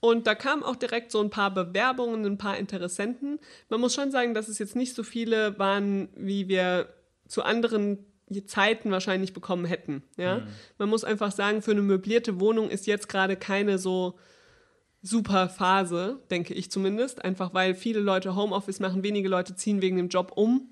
Und 0.00 0.26
da 0.26 0.34
kamen 0.34 0.62
auch 0.62 0.76
direkt 0.76 1.12
so 1.12 1.20
ein 1.20 1.30
paar 1.30 1.52
Bewerbungen, 1.52 2.24
ein 2.24 2.38
paar 2.38 2.56
Interessenten. 2.56 3.38
Man 3.68 3.80
muss 3.80 3.94
schon 3.94 4.10
sagen, 4.10 4.34
dass 4.34 4.48
es 4.48 4.58
jetzt 4.58 4.74
nicht 4.74 4.94
so 4.94 5.02
viele 5.02 5.58
waren, 5.58 6.08
wie 6.16 6.48
wir 6.48 6.88
zu 7.28 7.42
anderen 7.42 7.98
Zeiten 8.46 8.90
wahrscheinlich 8.90 9.32
bekommen 9.32 9.64
hätten. 9.64 10.02
Ja? 10.16 10.42
Man 10.78 10.88
muss 10.88 11.04
einfach 11.04 11.32
sagen, 11.32 11.62
für 11.62 11.72
eine 11.72 11.82
möblierte 11.82 12.40
Wohnung 12.40 12.70
ist 12.70 12.86
jetzt 12.86 13.08
gerade 13.08 13.36
keine 13.36 13.78
so 13.78 14.18
super 15.02 15.48
Phase, 15.48 16.20
denke 16.30 16.54
ich 16.54 16.70
zumindest. 16.70 17.24
Einfach 17.24 17.54
weil 17.54 17.74
viele 17.74 18.00
Leute 18.00 18.36
Homeoffice 18.36 18.80
machen, 18.80 19.02
wenige 19.02 19.28
Leute 19.28 19.56
ziehen 19.56 19.82
wegen 19.82 19.96
dem 19.96 20.08
Job 20.08 20.32
um. 20.34 20.70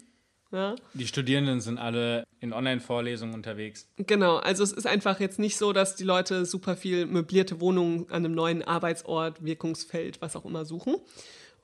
Ja? 0.52 0.76
Die 0.94 1.06
Studierenden 1.06 1.60
sind 1.60 1.78
alle 1.78 2.24
in 2.40 2.52
Online-Vorlesungen 2.52 3.34
unterwegs. 3.34 3.88
Genau, 3.96 4.36
also 4.36 4.62
es 4.62 4.72
ist 4.72 4.86
einfach 4.86 5.20
jetzt 5.20 5.38
nicht 5.38 5.56
so, 5.58 5.72
dass 5.72 5.96
die 5.96 6.04
Leute 6.04 6.46
super 6.46 6.76
viel 6.76 7.06
möblierte 7.06 7.60
Wohnungen 7.60 8.06
an 8.10 8.24
einem 8.24 8.34
neuen 8.34 8.62
Arbeitsort, 8.62 9.44
Wirkungsfeld, 9.44 10.20
was 10.22 10.36
auch 10.36 10.44
immer 10.44 10.64
suchen. 10.64 10.96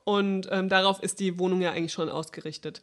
Und 0.04 0.48
ähm, 0.50 0.68
darauf 0.68 1.02
ist 1.02 1.20
die 1.20 1.38
Wohnung 1.38 1.62
ja 1.62 1.72
eigentlich 1.72 1.92
schon 1.92 2.11
ausgerichtet. 2.11 2.83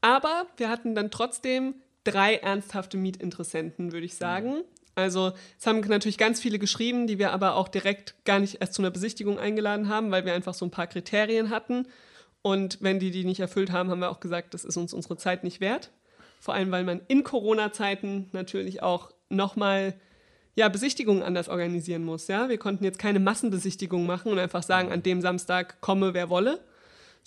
Aber 0.00 0.46
wir 0.56 0.68
hatten 0.68 0.94
dann 0.94 1.10
trotzdem 1.10 1.74
drei 2.12 2.36
ernsthafte 2.36 2.96
Mietinteressenten, 2.96 3.92
würde 3.92 4.06
ich 4.06 4.16
sagen. 4.16 4.62
Also 4.94 5.32
es 5.58 5.66
haben 5.66 5.80
natürlich 5.80 6.18
ganz 6.18 6.40
viele 6.40 6.58
geschrieben, 6.58 7.06
die 7.06 7.18
wir 7.18 7.32
aber 7.32 7.54
auch 7.54 7.68
direkt 7.68 8.16
gar 8.24 8.40
nicht 8.40 8.60
erst 8.60 8.74
zu 8.74 8.82
einer 8.82 8.90
Besichtigung 8.90 9.38
eingeladen 9.38 9.88
haben, 9.88 10.10
weil 10.10 10.24
wir 10.24 10.34
einfach 10.34 10.54
so 10.54 10.66
ein 10.66 10.72
paar 10.72 10.88
Kriterien 10.88 11.50
hatten. 11.50 11.86
Und 12.42 12.78
wenn 12.80 12.98
die 12.98 13.10
die 13.10 13.24
nicht 13.24 13.40
erfüllt 13.40 13.70
haben, 13.70 13.90
haben 13.90 14.00
wir 14.00 14.10
auch 14.10 14.20
gesagt, 14.20 14.54
das 14.54 14.64
ist 14.64 14.76
uns 14.76 14.92
unsere 14.92 15.16
Zeit 15.16 15.44
nicht 15.44 15.60
wert. 15.60 15.90
Vor 16.40 16.54
allem, 16.54 16.70
weil 16.70 16.84
man 16.84 17.00
in 17.08 17.22
Corona-Zeiten 17.22 18.28
natürlich 18.32 18.82
auch 18.82 19.12
nochmal 19.28 19.94
ja, 20.54 20.68
Besichtigungen 20.68 21.22
anders 21.22 21.48
organisieren 21.48 22.04
muss. 22.04 22.26
Ja? 22.26 22.48
Wir 22.48 22.58
konnten 22.58 22.82
jetzt 22.82 22.98
keine 22.98 23.20
Massenbesichtigung 23.20 24.06
machen 24.06 24.32
und 24.32 24.38
einfach 24.40 24.64
sagen, 24.64 24.90
an 24.90 25.04
dem 25.04 25.20
Samstag 25.20 25.80
komme, 25.80 26.14
wer 26.14 26.28
wolle, 26.28 26.60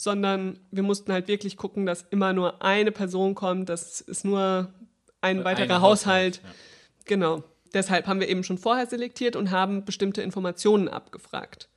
sondern 0.02 0.60
wir 0.72 0.82
mussten 0.82 1.14
halt 1.14 1.28
wirklich 1.28 1.58
gucken, 1.58 1.86
dass 1.86 2.02
immer 2.10 2.34
nur 2.34 2.64
eine 2.64 2.92
Person 2.92 3.36
kommt, 3.36 3.70
dass 3.70 4.02
es 4.02 4.24
nur 4.24 4.74
ein 5.22 5.44
weiterer 5.44 5.76
Ein 5.76 5.82
Haushalt. 5.82 6.42
ja. 6.44 6.50
Genau. 7.06 7.44
Deshalb 7.76 8.08
haben 8.08 8.20
wir 8.20 8.28
eben 8.28 8.44
schon 8.44 8.58
vorher 8.58 8.88
selektiert 8.88 9.36
und 9.36 9.52
haben 9.52 9.86
bestimmte 9.86 10.24
Informationen 10.24 10.88
abgefragt. 10.88 11.70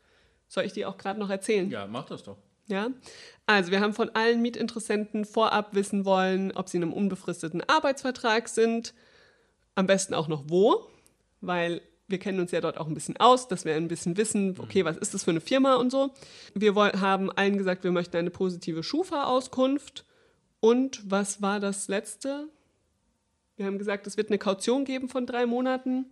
Soll 0.48 0.64
ich 0.64 0.72
die 0.72 0.86
auch 0.86 0.96
gerade 0.96 1.20
noch 1.20 1.28
erzählen? 1.28 1.70
Ja, 1.70 1.86
mach 1.86 2.06
das 2.06 2.22
doch. 2.22 2.38
Ja, 2.66 2.88
also 3.44 3.70
wir 3.70 3.80
haben 3.80 3.92
von 3.92 4.08
allen 4.14 4.40
Mietinteressenten 4.40 5.26
vorab 5.26 5.74
wissen 5.74 6.06
wollen, 6.06 6.50
ob 6.52 6.70
sie 6.70 6.78
in 6.78 6.82
einem 6.82 6.94
unbefristeten 6.94 7.62
Arbeitsvertrag 7.68 8.48
sind, 8.48 8.94
am 9.74 9.86
besten 9.86 10.14
auch 10.14 10.28
noch 10.28 10.44
wo, 10.46 10.88
weil 11.42 11.82
wir 12.08 12.18
kennen 12.18 12.40
uns 12.40 12.50
ja 12.50 12.60
dort 12.60 12.78
auch 12.78 12.86
ein 12.86 12.94
bisschen 12.94 13.16
aus, 13.16 13.48
dass 13.48 13.64
wir 13.64 13.74
ein 13.74 13.88
bisschen 13.88 14.16
wissen, 14.16 14.56
okay, 14.58 14.84
was 14.84 14.96
ist 14.98 15.14
das 15.14 15.24
für 15.24 15.30
eine 15.30 15.40
Firma 15.40 15.76
und 15.76 15.90
so. 15.90 16.10
Wir 16.54 16.74
woll- 16.74 16.92
haben 17.00 17.30
allen 17.32 17.56
gesagt, 17.56 17.82
wir 17.84 17.92
möchten 17.92 18.16
eine 18.16 18.30
positive 18.30 18.82
Schufa-Auskunft 18.82 20.04
und 20.60 21.02
was 21.10 21.40
war 21.42 21.60
das 21.60 21.88
letzte? 21.88 22.48
Wir 23.56 23.66
haben 23.66 23.78
gesagt, 23.78 24.06
es 24.06 24.16
wird 24.16 24.28
eine 24.28 24.38
Kaution 24.38 24.84
geben 24.84 25.08
von 25.08 25.26
drei 25.26 25.46
Monaten. 25.46 26.06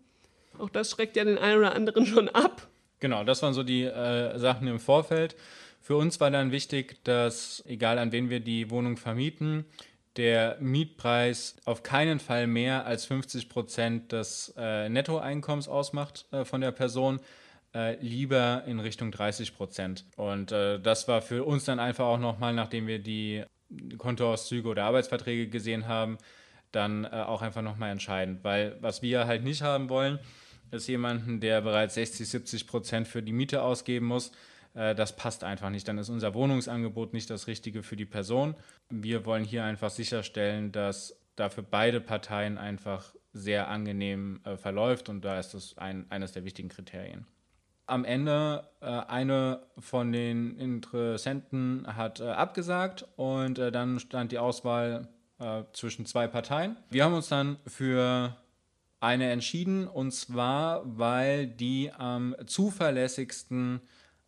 Auch 0.59 0.70
das 0.70 0.90
schreckt 0.90 1.16
ja 1.16 1.24
den 1.24 1.38
einen 1.38 1.59
oder 1.59 1.74
anderen 1.74 2.07
schon 2.07 2.28
ab. 2.28 2.68
Genau, 3.00 3.24
das 3.24 3.42
waren 3.42 3.52
so 3.55 3.62
die 3.62 3.83
äh, 3.83 4.38
Sachen 4.38 4.68
im 4.68 4.78
Vorfeld. 4.78 5.35
Für 5.81 5.96
uns 5.96 6.20
war 6.20 6.31
dann 6.31 6.52
wichtig, 6.52 7.02
dass, 7.05 7.62
egal 7.66 7.98
an 7.98 8.12
wen 8.12 8.31
wir 8.31 8.38
die 8.38 8.70
Wohnung 8.70 8.96
vermieten, 8.96 9.64
der 10.16 10.57
Mietpreis 10.61 11.57
auf 11.64 11.83
keinen 11.83 12.20
Fall 12.20 12.46
mehr 12.46 12.87
als 12.87 13.07
50 13.07 13.48
Prozent 13.48 14.12
des 14.12 14.53
äh, 14.57 14.88
Nettoeinkommens 14.88 15.68
ausmacht 15.68 16.27
äh, 16.33 16.44
von 16.44 16.61
der 16.61 16.72
Person, 16.72 17.20
äh, 17.75 17.96
lieber 18.01 18.64
in 18.66 18.81
Richtung 18.81 19.11
30 19.11 19.57
Prozent. 19.57 20.05
Und 20.16 20.53
äh, 20.53 20.79
das 20.81 21.09
war 21.09 21.22
für 21.22 21.44
uns 21.44 21.64
dann 21.64 21.81
einfach 21.81 22.05
auch 22.05 22.18
nochmal, 22.18 22.53
nachdem 22.53 22.87
wir 22.87 22.98
die 22.98 23.44
Kontoauszüge 23.96 24.68
oder 24.68 24.85
Arbeitsverträge 24.85 25.48
gesehen 25.48 25.88
haben, 25.88 26.18
dann 26.72 27.05
äh, 27.05 27.09
auch 27.09 27.42
einfach 27.42 27.62
nochmal 27.62 27.90
entscheidend. 27.90 28.44
Weil 28.44 28.77
was 28.81 29.03
wir 29.03 29.27
halt 29.27 29.44
nicht 29.44 29.62
haben 29.62 29.88
wollen, 29.88 30.18
ist 30.70 30.88
jemanden, 30.88 31.40
der 31.40 31.61
bereits 31.61 31.94
60, 31.94 32.29
70 32.29 32.66
Prozent 32.66 33.09
für 33.09 33.22
die 33.22 33.33
Miete 33.33 33.62
ausgeben 33.62 34.07
muss. 34.07 34.33
Äh, 34.74 34.94
das 34.94 35.16
passt 35.16 35.44
einfach 35.44 35.70
nicht. 35.70 35.87
Dann 35.88 35.98
ist 35.98 36.08
unser 36.08 36.35
Wohnungsangebot 36.35 37.12
nicht 37.12 37.30
das 37.30 37.46
Richtige 37.46 37.82
für 37.82 37.96
die 37.96 38.06
Person. 38.06 38.54
Wir 38.90 39.24
wollen 39.24 39.44
hier 39.44 39.64
einfach 39.64 39.90
sicherstellen, 39.90 40.72
dass 40.72 41.16
dafür 41.37 41.64
beide 41.68 42.00
Parteien 42.00 42.58
einfach 42.58 43.14
sehr 43.32 43.68
angenehm 43.68 44.40
äh, 44.44 44.56
verläuft 44.56 45.08
und 45.08 45.24
da 45.24 45.38
ist 45.38 45.54
das 45.54 45.78
ein, 45.78 46.06
eines 46.11 46.32
der 46.32 46.44
wichtigen 46.44 46.68
Kriterien. 46.68 47.26
Am 47.87 48.04
Ende 48.04 48.68
äh, 48.80 48.87
eine 48.87 49.62
von 49.78 50.12
den 50.12 50.56
Interessenten 50.58 51.87
hat 51.96 52.20
äh, 52.20 52.24
abgesagt 52.24 53.06
und 53.16 53.58
äh, 53.58 53.72
dann 53.72 53.98
stand 53.98 54.32
die 54.32 54.38
Auswahl 54.38 55.08
äh, 55.38 55.62
zwischen 55.72 56.06
zwei 56.06 56.26
Parteien. 56.28 56.76
Wir 56.90 57.04
haben 57.04 57.14
uns 57.14 57.28
dann 57.28 57.56
für 57.66 58.37
eine 59.00 59.30
entschieden 59.30 59.88
und 59.88 60.12
zwar, 60.12 60.82
weil 60.85 61.48
die 61.48 61.90
am 61.90 62.37
zuverlässigsten 62.46 63.80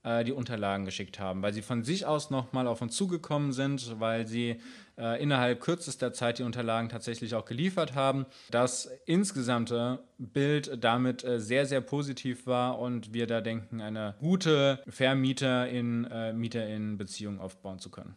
die 0.05 0.33
Unterlagen 0.33 0.85
geschickt 0.85 1.19
haben, 1.19 1.40
weil 1.40 1.55
sie 1.55 1.62
von 1.62 1.83
sich 1.83 2.05
aus 2.05 2.29
nochmal 2.29 2.67
auf 2.67 2.83
uns 2.83 2.95
zugekommen 2.95 3.53
sind, 3.53 3.99
weil 4.01 4.27
sie 4.27 4.61
äh, 4.99 5.23
innerhalb 5.23 5.61
kürzester 5.61 6.12
Zeit 6.12 6.38
die 6.38 6.45
Unterlagen 6.45 6.88
tatsächlich 6.88 7.35
auch 7.35 7.45
geliefert 7.45 7.95
haben. 7.95 8.25
Das 8.51 8.88
insgesamte 9.07 9.99
Bild 10.19 10.85
damit 10.85 11.25
äh, 11.25 11.40
sehr, 11.40 11.67
sehr 11.67 11.81
positiv 11.81 12.47
war 12.47 12.79
und 12.79 13.12
wir 13.12 13.27
da 13.27 13.40
denken, 13.40 13.81
eine 13.81 14.14
gute 14.21 14.81
Vermieter-in-Mieter-in-Beziehung 14.88 17.40
aufbauen 17.40 17.81
zu 17.81 17.90
können. 17.90 18.14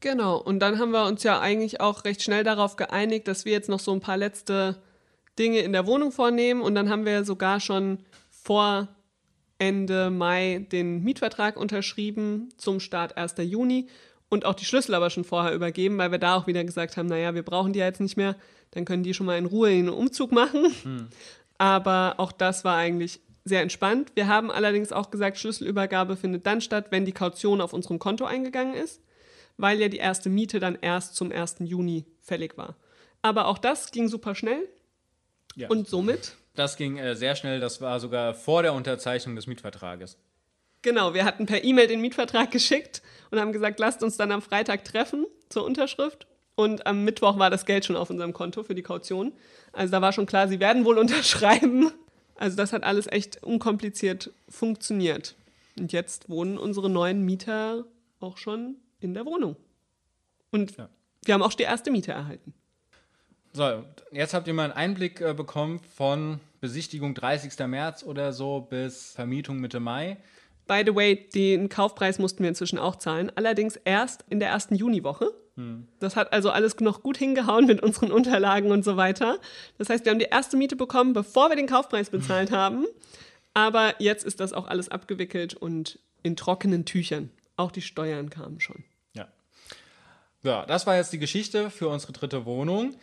Genau, 0.00 0.38
und 0.38 0.60
dann 0.60 0.78
haben 0.78 0.92
wir 0.92 1.04
uns 1.06 1.22
ja 1.22 1.38
eigentlich 1.40 1.80
auch 1.80 2.04
recht 2.04 2.22
schnell 2.22 2.44
darauf 2.44 2.76
geeinigt, 2.76 3.28
dass 3.28 3.44
wir 3.44 3.52
jetzt 3.52 3.68
noch 3.68 3.80
so 3.80 3.92
ein 3.92 4.00
paar 4.00 4.16
letzte 4.16 4.76
Dinge 5.38 5.58
in 5.58 5.72
der 5.72 5.86
Wohnung 5.86 6.12
vornehmen 6.12 6.62
und 6.62 6.74
dann 6.74 6.88
haben 6.88 7.04
wir 7.04 7.24
sogar 7.24 7.60
schon 7.60 7.98
vor 8.30 8.88
Ende 9.58 10.10
Mai 10.10 10.66
den 10.70 11.02
Mietvertrag 11.02 11.56
unterschrieben 11.56 12.50
zum 12.56 12.80
Start 12.80 13.16
1. 13.16 13.34
Juni 13.38 13.88
und 14.28 14.44
auch 14.44 14.54
die 14.54 14.64
Schlüssel 14.64 14.94
aber 14.94 15.10
schon 15.10 15.24
vorher 15.24 15.54
übergeben, 15.54 15.98
weil 15.98 16.10
wir 16.10 16.18
da 16.18 16.34
auch 16.34 16.46
wieder 16.46 16.64
gesagt 16.64 16.96
haben, 16.96 17.06
naja, 17.06 17.34
wir 17.34 17.42
brauchen 17.42 17.72
die 17.72 17.78
jetzt 17.78 18.00
nicht 18.00 18.16
mehr, 18.16 18.36
dann 18.72 18.84
können 18.84 19.02
die 19.02 19.14
schon 19.14 19.26
mal 19.26 19.38
in 19.38 19.46
Ruhe 19.46 19.68
einen 19.68 19.88
Umzug 19.88 20.32
machen. 20.32 20.66
Hm. 20.82 21.08
Aber 21.58 22.14
auch 22.18 22.32
das 22.32 22.64
war 22.64 22.76
eigentlich 22.76 23.20
sehr 23.44 23.62
entspannt. 23.62 24.12
Wir 24.14 24.26
haben 24.26 24.50
allerdings 24.50 24.92
auch 24.92 25.10
gesagt, 25.10 25.38
Schlüsselübergabe 25.38 26.16
findet 26.16 26.46
dann 26.46 26.60
statt, 26.60 26.86
wenn 26.90 27.04
die 27.04 27.12
Kaution 27.12 27.60
auf 27.60 27.72
unserem 27.72 27.98
Konto 27.98 28.24
eingegangen 28.24 28.74
ist 28.74 29.00
weil 29.56 29.80
ja 29.80 29.88
die 29.88 29.98
erste 29.98 30.28
Miete 30.28 30.60
dann 30.60 30.78
erst 30.80 31.16
zum 31.16 31.32
1. 31.32 31.56
Juni 31.60 32.04
fällig 32.20 32.56
war. 32.56 32.76
Aber 33.22 33.46
auch 33.46 33.58
das 33.58 33.90
ging 33.90 34.08
super 34.08 34.34
schnell. 34.34 34.68
Ja. 35.54 35.68
Und 35.68 35.88
somit? 35.88 36.36
Das 36.56 36.76
ging 36.76 36.98
äh, 36.98 37.14
sehr 37.14 37.36
schnell. 37.36 37.60
Das 37.60 37.80
war 37.80 38.00
sogar 38.00 38.34
vor 38.34 38.62
der 38.62 38.72
Unterzeichnung 38.72 39.36
des 39.36 39.46
Mietvertrages. 39.46 40.18
Genau, 40.82 41.14
wir 41.14 41.24
hatten 41.24 41.46
per 41.46 41.64
E-Mail 41.64 41.86
den 41.86 42.00
Mietvertrag 42.00 42.50
geschickt 42.50 43.02
und 43.30 43.40
haben 43.40 43.52
gesagt, 43.52 43.78
lasst 43.78 44.02
uns 44.02 44.16
dann 44.16 44.32
am 44.32 44.42
Freitag 44.42 44.84
treffen 44.84 45.26
zur 45.48 45.64
Unterschrift. 45.64 46.26
Und 46.54 46.86
am 46.86 47.04
Mittwoch 47.04 47.38
war 47.38 47.50
das 47.50 47.66
Geld 47.66 47.84
schon 47.84 47.96
auf 47.96 48.08
unserem 48.08 48.32
Konto 48.32 48.62
für 48.62 48.74
die 48.74 48.82
Kaution. 48.82 49.32
Also 49.72 49.90
da 49.90 50.00
war 50.00 50.12
schon 50.12 50.26
klar, 50.26 50.48
sie 50.48 50.58
werden 50.58 50.84
wohl 50.84 50.98
unterschreiben. 50.98 51.92
Also 52.36 52.56
das 52.56 52.72
hat 52.72 52.84
alles 52.84 53.06
echt 53.06 53.42
unkompliziert 53.42 54.32
funktioniert. 54.48 55.36
Und 55.78 55.92
jetzt 55.92 56.28
wohnen 56.28 56.56
unsere 56.56 56.88
neuen 56.88 57.22
Mieter 57.24 57.84
auch 58.20 58.38
schon 58.38 58.76
in 59.00 59.12
der 59.12 59.26
Wohnung. 59.26 59.56
Und 60.50 60.76
ja. 60.76 60.88
wir 61.24 61.34
haben 61.34 61.42
auch 61.42 61.52
die 61.52 61.64
erste 61.64 61.90
Miete 61.90 62.12
erhalten. 62.12 62.54
So, 63.56 63.84
jetzt 64.12 64.34
habt 64.34 64.46
ihr 64.48 64.52
mal 64.52 64.64
einen 64.64 64.74
Einblick 64.74 65.22
äh, 65.22 65.32
bekommen 65.32 65.80
von 65.96 66.40
Besichtigung 66.60 67.14
30. 67.14 67.58
März 67.66 68.02
oder 68.02 68.34
so 68.34 68.60
bis 68.60 69.12
Vermietung 69.12 69.60
Mitte 69.60 69.80
Mai. 69.80 70.18
By 70.66 70.82
the 70.84 70.94
way, 70.94 71.26
den 71.34 71.70
Kaufpreis 71.70 72.18
mussten 72.18 72.42
wir 72.42 72.50
inzwischen 72.50 72.78
auch 72.78 72.96
zahlen, 72.96 73.32
allerdings 73.34 73.76
erst 73.76 74.26
in 74.28 74.40
der 74.40 74.50
ersten 74.50 74.74
Juniwoche. 74.74 75.32
Hm. 75.54 75.88
Das 76.00 76.16
hat 76.16 76.34
also 76.34 76.50
alles 76.50 76.78
noch 76.80 77.02
gut 77.02 77.16
hingehauen 77.16 77.64
mit 77.64 77.82
unseren 77.82 78.12
Unterlagen 78.12 78.70
und 78.72 78.84
so 78.84 78.98
weiter. 78.98 79.38
Das 79.78 79.88
heißt, 79.88 80.04
wir 80.04 80.12
haben 80.12 80.18
die 80.18 80.26
erste 80.26 80.58
Miete 80.58 80.76
bekommen, 80.76 81.14
bevor 81.14 81.48
wir 81.48 81.56
den 81.56 81.66
Kaufpreis 81.66 82.10
bezahlt 82.10 82.50
haben. 82.50 82.84
Aber 83.54 83.94
jetzt 84.02 84.26
ist 84.26 84.40
das 84.40 84.52
auch 84.52 84.66
alles 84.66 84.90
abgewickelt 84.90 85.54
und 85.54 85.98
in 86.22 86.36
trockenen 86.36 86.84
Tüchern. 86.84 87.30
Auch 87.56 87.72
die 87.72 87.80
Steuern 87.80 88.28
kamen 88.28 88.60
schon. 88.60 88.84
Ja. 89.14 89.28
Ja, 90.42 90.66
das 90.66 90.86
war 90.86 90.96
jetzt 90.96 91.14
die 91.14 91.18
Geschichte 91.18 91.70
für 91.70 91.88
unsere 91.88 92.12
dritte 92.12 92.44
Wohnung. 92.44 92.96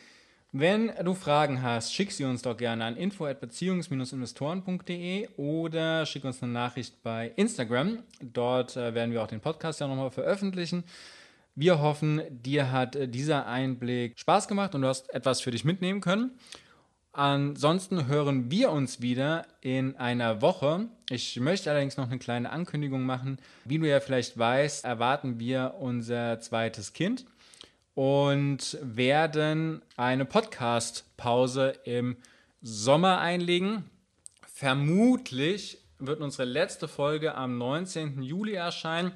Wenn 0.56 0.92
du 1.04 1.16
Fragen 1.16 1.63
hast, 1.63 1.96
schick 1.96 2.12
sie 2.12 2.26
uns 2.26 2.44
doch 2.44 2.56
gerne 2.56 2.86
an 2.86 2.96
info@beziehungs-investoren.de 2.96 5.30
oder 5.36 6.06
schick 6.06 6.26
uns 6.26 6.44
eine 6.44 6.52
Nachricht 6.52 7.02
bei 7.02 7.32
Instagram. 7.38 8.04
Dort 8.22 8.78
äh, 8.78 8.94
werden 8.94 9.12
wir 9.12 9.24
auch 9.24 9.28
den 9.28 9.39
Podcast 9.39 9.80
ja 9.80 9.88
nochmal 9.88 10.12
veröffentlichen. 10.12 10.84
Wir 11.56 11.82
hoffen, 11.82 12.22
dir 12.30 12.72
hat 12.72 12.96
äh, 12.96 13.08
dieser 13.08 13.48
Einblick 13.48 14.20
Spaß 14.20 14.48
gemacht 14.48 14.76
und 14.76 14.84
du 14.84 14.88
hast 14.88 15.12
etwas 15.12 15.42
für 15.42 15.50
dich 15.50 15.66
mitnehmen 15.66 16.02
können. 16.02 16.38
Ansonsten 17.13 18.06
hören 18.06 18.52
wir 18.52 18.70
uns 18.70 19.02
wieder 19.02 19.48
in 19.62 19.96
einer 19.96 20.44
Woche. 20.44 20.88
Ich 21.10 21.39
möchte 21.39 21.72
allerdings 21.72 21.98
noch 21.98 22.12
eine 22.12 22.20
kleine 22.20 22.52
Ankündigung 22.52 23.08
machen. 23.08 23.39
Wie 23.66 23.80
du 23.80 23.89
ja 23.89 24.00
vielleicht 24.00 24.38
weißt, 24.38 24.86
erwarten 24.86 25.39
wir 25.39 25.74
unser 25.80 26.39
zweites 26.42 26.94
Kind 26.94 27.26
und 27.96 28.78
werden 28.82 29.82
eine 29.98 30.26
Podcast-Pause 30.26 31.74
im 31.84 32.18
Sommer 32.62 33.20
einlegen. 33.20 33.90
Vermutlich 34.54 35.80
wird 36.00 36.22
unsere 36.22 36.46
letzte 36.46 36.88
Folge 36.88 37.36
am 37.36 37.58
19. 37.58 38.22
Juli 38.22 38.54
erscheinen 38.54 39.12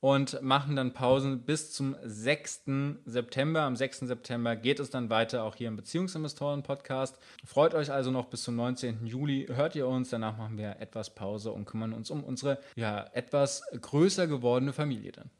und 0.00 0.40
machen 0.42 0.76
dann 0.76 0.92
Pausen 0.92 1.42
bis 1.42 1.72
zum 1.72 1.94
6. 2.02 2.62
September. 3.04 3.62
Am 3.62 3.76
6. 3.76 4.00
September 4.00 4.56
geht 4.56 4.80
es 4.80 4.90
dann 4.90 5.10
weiter, 5.10 5.44
auch 5.44 5.56
hier 5.56 5.68
im 5.68 5.76
Beziehungsinvestoren-Podcast. 5.76 7.18
Freut 7.44 7.74
euch 7.74 7.92
also 7.92 8.10
noch 8.10 8.26
bis 8.26 8.42
zum 8.42 8.56
19. 8.56 9.06
Juli. 9.06 9.46
Hört 9.50 9.76
ihr 9.76 9.86
uns, 9.86 10.10
danach 10.10 10.36
machen 10.36 10.56
wir 10.56 10.76
etwas 10.80 11.14
Pause 11.14 11.52
und 11.52 11.66
kümmern 11.66 11.92
uns 11.92 12.10
um 12.10 12.24
unsere 12.24 12.58
ja, 12.76 13.06
etwas 13.12 13.62
größer 13.78 14.26
gewordene 14.26 14.72
Familie 14.72 15.12
dann. 15.12 15.30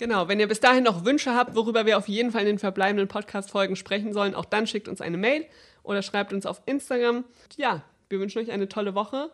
Genau, 0.00 0.28
wenn 0.28 0.40
ihr 0.40 0.48
bis 0.48 0.60
dahin 0.60 0.82
noch 0.82 1.04
Wünsche 1.04 1.34
habt, 1.34 1.54
worüber 1.54 1.84
wir 1.84 1.98
auf 1.98 2.08
jeden 2.08 2.30
Fall 2.30 2.40
in 2.40 2.46
den 2.46 2.58
verbleibenden 2.58 3.06
Podcast-Folgen 3.06 3.76
sprechen 3.76 4.14
sollen, 4.14 4.34
auch 4.34 4.46
dann 4.46 4.66
schickt 4.66 4.88
uns 4.88 5.02
eine 5.02 5.18
Mail 5.18 5.44
oder 5.82 6.00
schreibt 6.00 6.32
uns 6.32 6.46
auf 6.46 6.62
Instagram. 6.64 7.26
Ja, 7.58 7.82
wir 8.08 8.18
wünschen 8.18 8.38
euch 8.38 8.50
eine 8.50 8.66
tolle 8.66 8.94
Woche 8.94 9.30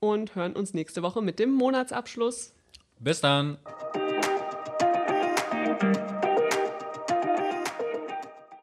und 0.00 0.34
hören 0.34 0.54
uns 0.54 0.74
nächste 0.74 1.02
Woche 1.02 1.22
mit 1.22 1.38
dem 1.38 1.52
Monatsabschluss. 1.52 2.52
Bis 2.98 3.20
dann. 3.20 3.58